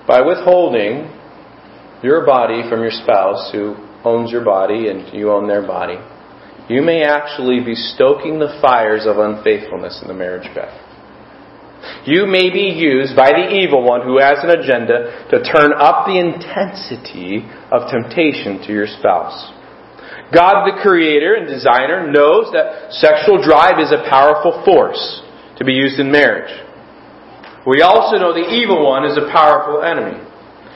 By 0.07 0.21
withholding 0.21 1.11
your 2.03 2.27
body 2.27 2.69
from 2.69 2.81
your 2.83 2.91
spouse 2.91 3.51
who 3.53 3.77
owns 4.05 4.31
your 4.31 4.45
body 4.45 4.89
and 4.89 5.15
you 5.15 5.31
own 5.31 5.47
their 5.47 5.63
body, 5.63 5.97
you 6.69 6.83
may 6.83 7.03
actually 7.03 7.61
be 7.65 7.75
stoking 7.75 8.39
the 8.39 8.59
fires 8.61 9.07
of 9.07 9.19
unfaithfulness 9.19 10.01
in 10.03 10.09
the 10.09 10.15
marriage 10.15 10.49
bed. 10.55 10.71
You 12.07 12.27
may 12.27 12.51
be 12.51 12.71
used 12.71 13.17
by 13.17 13.31
the 13.31 13.51
evil 13.51 13.83
one 13.83 14.03
who 14.03 14.19
has 14.19 14.39
an 14.43 14.51
agenda 14.51 15.27
to 15.31 15.43
turn 15.43 15.75
up 15.75 16.07
the 16.07 16.19
intensity 16.19 17.43
of 17.71 17.91
temptation 17.91 18.63
to 18.67 18.73
your 18.73 18.87
spouse. 18.87 19.35
God, 20.31 20.65
the 20.65 20.81
creator 20.81 21.35
and 21.35 21.47
designer, 21.47 22.07
knows 22.11 22.51
that 22.55 22.95
sexual 22.95 23.43
drive 23.43 23.79
is 23.83 23.93
a 23.93 24.07
powerful 24.09 24.63
force 24.65 25.23
to 25.59 25.65
be 25.65 25.73
used 25.75 25.99
in 25.99 26.11
marriage. 26.11 26.51
We 27.67 27.83
also 27.83 28.17
know 28.17 28.33
the 28.33 28.51
evil 28.51 28.83
one 28.83 29.05
is 29.05 29.19
a 29.19 29.31
powerful 29.31 29.83
enemy. 29.83 30.19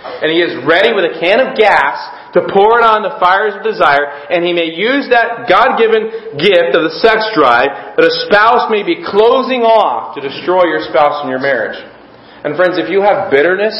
And 0.07 0.31
he 0.31 0.38
is 0.38 0.62
ready 0.62 0.94
with 0.94 1.07
a 1.07 1.18
can 1.18 1.40
of 1.40 1.57
gas 1.57 1.99
to 2.37 2.44
pour 2.53 2.77
it 2.77 2.85
on 2.85 3.01
the 3.01 3.16
fires 3.16 3.57
of 3.57 3.64
desire, 3.64 4.05
and 4.29 4.44
he 4.44 4.53
may 4.53 4.77
use 4.77 5.09
that 5.09 5.49
God 5.49 5.81
given 5.81 6.37
gift 6.37 6.77
of 6.77 6.85
the 6.85 6.94
sex 7.01 7.33
drive 7.33 7.96
that 7.96 8.05
a 8.05 8.14
spouse 8.29 8.68
may 8.68 8.85
be 8.85 9.01
closing 9.01 9.64
off 9.64 10.12
to 10.12 10.20
destroy 10.20 10.68
your 10.68 10.85
spouse 10.85 11.25
in 11.25 11.33
your 11.33 11.40
marriage. 11.40 11.81
And 12.44 12.53
friends, 12.53 12.77
if 12.77 12.92
you 12.92 13.01
have 13.01 13.33
bitterness, 13.33 13.72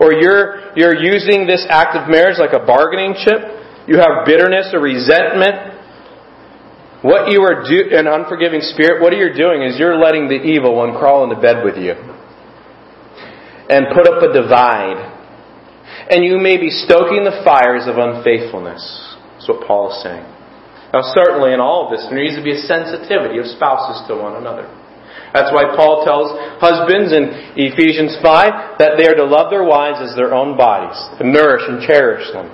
or 0.00 0.16
you're, 0.16 0.72
you're 0.72 0.96
using 0.96 1.44
this 1.44 1.68
act 1.68 1.92
of 1.92 2.08
marriage 2.08 2.40
like 2.40 2.56
a 2.56 2.64
bargaining 2.64 3.12
chip, 3.20 3.44
you 3.84 4.00
have 4.00 4.24
bitterness 4.24 4.72
or 4.72 4.80
resentment, 4.80 5.76
what 7.04 7.28
you 7.28 7.44
are 7.44 7.60
do 7.60 7.92
an 7.92 8.08
unforgiving 8.08 8.64
spirit, 8.72 9.04
what 9.04 9.12
you're 9.12 9.36
doing 9.36 9.60
is 9.60 9.76
you're 9.76 10.00
letting 10.00 10.32
the 10.32 10.40
evil 10.40 10.74
one 10.74 10.96
crawl 10.96 11.28
into 11.28 11.36
bed 11.36 11.60
with 11.60 11.76
you 11.76 11.92
and 13.68 13.92
put 13.92 14.08
up 14.08 14.24
a 14.24 14.32
divide 14.32 15.13
and 16.10 16.24
you 16.24 16.38
may 16.38 16.56
be 16.56 16.70
stoking 16.70 17.24
the 17.24 17.40
fires 17.44 17.88
of 17.88 17.96
unfaithfulness. 17.96 18.82
That's 19.36 19.48
what 19.48 19.66
Paul 19.66 19.92
is 19.92 20.02
saying. 20.02 20.24
Now, 20.92 21.02
certainly 21.10 21.52
in 21.52 21.60
all 21.60 21.86
of 21.86 21.90
this, 21.90 22.06
there 22.06 22.20
needs 22.20 22.36
to 22.38 22.44
be 22.44 22.54
a 22.54 22.66
sensitivity 22.70 23.42
of 23.42 23.46
spouses 23.50 24.06
to 24.06 24.14
one 24.14 24.36
another. 24.38 24.70
That's 25.34 25.50
why 25.50 25.74
Paul 25.74 26.06
tells 26.06 26.30
husbands 26.62 27.10
in 27.10 27.34
Ephesians 27.58 28.14
5 28.22 28.78
that 28.78 28.94
they 28.94 29.10
are 29.10 29.18
to 29.18 29.26
love 29.26 29.50
their 29.50 29.66
wives 29.66 29.98
as 29.98 30.14
their 30.14 30.30
own 30.30 30.56
bodies, 30.56 30.94
to 31.18 31.26
nourish 31.26 31.66
and 31.66 31.82
cherish 31.82 32.30
them. 32.30 32.46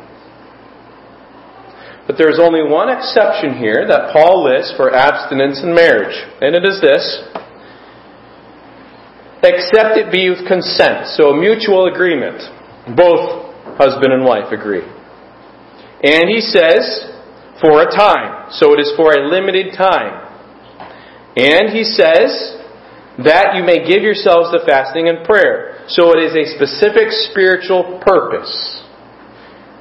But 2.09 2.17
there 2.17 2.33
is 2.33 2.41
only 2.41 2.65
one 2.65 2.89
exception 2.89 3.61
here 3.61 3.85
that 3.87 4.17
Paul 4.17 4.49
lists 4.49 4.73
for 4.81 4.89
abstinence 4.89 5.61
in 5.63 5.77
marriage, 5.77 6.17
and 6.41 6.57
it 6.57 6.65
is 6.65 6.81
this 6.81 7.05
except 9.45 9.97
it 9.97 10.13
be 10.13 10.29
with 10.29 10.45
consent, 10.49 11.09
so 11.17 11.33
a 11.33 11.37
mutual 11.37 11.89
agreement. 11.89 12.41
Both 12.97 13.55
husband 13.77 14.13
and 14.13 14.25
wife 14.25 14.53
agree. 14.53 14.85
And 16.03 16.29
he 16.29 16.41
says, 16.41 17.11
for 17.61 17.83
a 17.83 17.91
time. 17.91 18.51
So 18.51 18.73
it 18.73 18.81
is 18.81 18.93
for 18.97 19.13
a 19.13 19.29
limited 19.29 19.75
time. 19.77 20.29
And 21.37 21.71
he 21.71 21.85
says 21.85 22.57
that 23.25 23.55
you 23.55 23.63
may 23.63 23.87
give 23.87 24.03
yourselves 24.03 24.51
to 24.51 24.65
fasting 24.67 25.09
and 25.09 25.25
prayer. 25.25 25.85
So 25.89 26.13
it 26.17 26.25
is 26.25 26.35
a 26.35 26.57
specific 26.57 27.11
spiritual 27.31 28.01
purpose. 28.05 28.83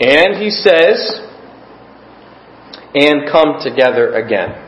And 0.02 0.41
he 0.41 0.50
says, 0.50 1.22
and 2.93 3.30
come 3.32 3.60
together 3.62 4.13
again. 4.13 4.65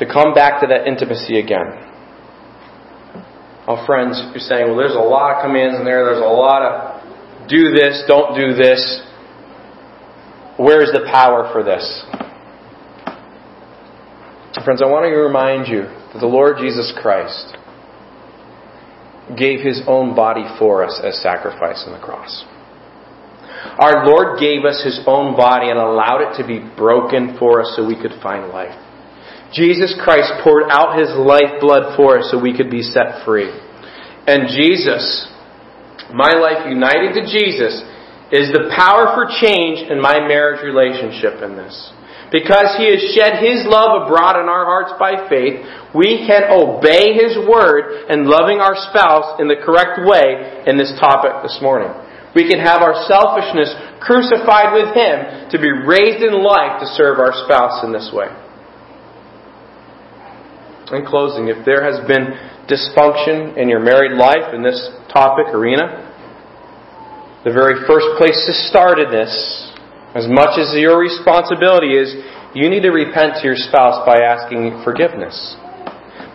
To 0.00 0.06
come 0.06 0.34
back 0.34 0.60
to 0.62 0.66
that 0.66 0.86
intimacy 0.86 1.38
again. 1.38 1.93
Oh, 3.66 3.84
friends, 3.86 4.20
you're 4.32 4.44
saying, 4.44 4.68
well, 4.68 4.76
there's 4.76 4.94
a 4.94 4.98
lot 4.98 5.36
of 5.36 5.42
commands 5.42 5.78
in 5.78 5.84
there. 5.84 6.04
There's 6.04 6.20
a 6.20 6.28
lot 6.28 6.60
of 6.62 7.48
do 7.48 7.72
this, 7.72 8.04
don't 8.06 8.36
do 8.36 8.54
this. 8.54 9.02
Where's 10.58 10.92
the 10.92 11.08
power 11.10 11.50
for 11.52 11.62
this? 11.64 11.84
Friends, 14.64 14.80
I 14.80 14.86
want 14.86 15.04
to 15.04 15.10
remind 15.10 15.68
you 15.68 15.82
that 15.82 16.20
the 16.20 16.26
Lord 16.26 16.56
Jesus 16.58 16.92
Christ 16.96 17.56
gave 19.36 19.60
his 19.60 19.82
own 19.86 20.14
body 20.14 20.44
for 20.58 20.84
us 20.84 21.00
as 21.02 21.20
sacrifice 21.20 21.84
on 21.86 21.92
the 21.92 22.04
cross. 22.04 22.44
Our 23.80 24.06
Lord 24.06 24.38
gave 24.38 24.64
us 24.64 24.84
his 24.84 25.00
own 25.06 25.36
body 25.36 25.70
and 25.70 25.78
allowed 25.78 26.20
it 26.20 26.40
to 26.40 26.46
be 26.46 26.60
broken 26.76 27.36
for 27.38 27.60
us 27.60 27.74
so 27.76 27.84
we 27.84 28.00
could 28.00 28.12
find 28.22 28.48
life. 28.48 28.78
Jesus 29.54 29.94
Christ 30.02 30.42
poured 30.42 30.66
out 30.68 30.98
his 30.98 31.14
lifeblood 31.14 31.94
for 31.96 32.18
us 32.18 32.28
so 32.30 32.42
we 32.42 32.56
could 32.56 32.70
be 32.70 32.82
set 32.82 33.24
free. 33.24 33.54
And 34.26 34.50
Jesus, 34.50 35.30
my 36.10 36.34
life 36.34 36.66
united 36.66 37.14
to 37.14 37.22
Jesus, 37.30 37.78
is 38.34 38.50
the 38.50 38.66
power 38.74 39.14
for 39.14 39.30
change 39.38 39.86
in 39.86 40.02
my 40.02 40.26
marriage 40.26 40.58
relationship 40.66 41.38
in 41.38 41.54
this. 41.54 41.70
Because 42.34 42.74
he 42.74 42.90
has 42.90 43.14
shed 43.14 43.38
his 43.38 43.62
love 43.62 44.10
abroad 44.10 44.42
in 44.42 44.50
our 44.50 44.66
hearts 44.66 44.98
by 44.98 45.30
faith, 45.30 45.62
we 45.94 46.26
can 46.26 46.50
obey 46.50 47.14
his 47.14 47.38
word 47.46 48.10
and 48.10 48.26
loving 48.26 48.58
our 48.58 48.74
spouse 48.90 49.38
in 49.38 49.46
the 49.46 49.62
correct 49.62 50.02
way 50.02 50.66
in 50.66 50.74
this 50.74 50.90
topic 50.98 51.46
this 51.46 51.62
morning. 51.62 51.94
We 52.34 52.50
can 52.50 52.58
have 52.58 52.82
our 52.82 53.06
selfishness 53.06 53.70
crucified 54.02 54.74
with 54.74 54.90
him 54.98 55.46
to 55.54 55.62
be 55.62 55.70
raised 55.70 56.26
in 56.26 56.42
life 56.42 56.82
to 56.82 56.90
serve 56.98 57.22
our 57.22 57.30
spouse 57.46 57.86
in 57.86 57.94
this 57.94 58.10
way. 58.10 58.26
In 60.92 61.06
closing, 61.06 61.48
if 61.48 61.64
there 61.64 61.80
has 61.80 61.96
been 62.04 62.36
dysfunction 62.68 63.56
in 63.56 63.72
your 63.72 63.80
married 63.80 64.20
life 64.20 64.52
in 64.52 64.62
this 64.62 64.76
topic 65.08 65.48
arena, 65.48 66.04
the 67.44 67.52
very 67.52 67.88
first 67.88 68.04
place 68.20 68.36
to 68.44 68.52
start 68.68 68.98
in 69.00 69.08
this, 69.08 69.32
as 70.14 70.28
much 70.28 70.60
as 70.60 70.76
your 70.76 71.00
responsibility 71.00 71.96
is, 71.96 72.12
you 72.52 72.68
need 72.68 72.84
to 72.84 72.92
repent 72.92 73.40
to 73.40 73.48
your 73.48 73.56
spouse 73.56 74.04
by 74.04 74.20
asking 74.28 74.84
forgiveness, 74.84 75.56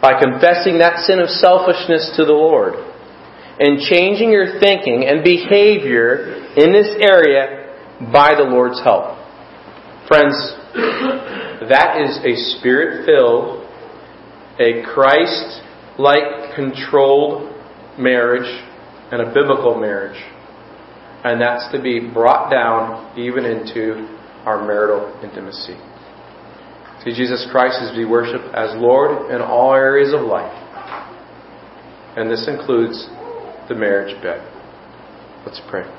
by 0.02 0.18
confessing 0.18 0.82
that 0.82 1.06
sin 1.06 1.22
of 1.22 1.30
selfishness 1.30 2.18
to 2.18 2.26
the 2.26 2.34
Lord, 2.34 2.74
and 3.62 3.86
changing 3.86 4.34
your 4.34 4.58
thinking 4.60 5.06
and 5.06 5.24
behavior 5.24 6.50
in 6.58 6.74
this 6.74 6.90
area 6.98 7.70
by 8.12 8.34
the 8.34 8.50
Lord's 8.50 8.82
help. 8.82 9.14
Friends, 10.10 10.34
that 11.70 12.02
is 12.02 12.18
a 12.26 12.34
spirit 12.58 13.06
filled 13.06 13.59
a 14.60 14.84
Christ 14.94 15.62
like 15.98 16.56
controlled 16.56 17.56
marriage 17.98 18.48
and 19.12 19.22
a 19.22 19.34
biblical 19.34 19.80
marriage. 19.80 20.22
And 21.24 21.42
that's 21.42 21.72
to 21.72 21.82
be 21.82 22.00
brought 22.14 22.50
down 22.50 23.18
even 23.18 23.46
into 23.46 24.08
our 24.46 24.66
marital 24.66 25.20
intimacy. 25.24 25.78
See, 27.04 27.12
Jesus 27.16 27.48
Christ 27.52 27.82
is 27.82 27.92
to 27.92 27.98
be 27.98 28.06
worshipped 28.06 28.54
as 28.54 28.76
Lord 28.76 29.32
in 29.32 29.42
all 29.42 29.74
areas 29.74 30.14
of 30.14 30.22
life. 30.22 30.54
And 32.18 32.30
this 32.30 32.48
includes 32.48 33.08
the 33.70 33.76
marriage 33.76 34.22
bed. 34.22 34.42
Let's 35.46 35.62
pray. 35.70 35.99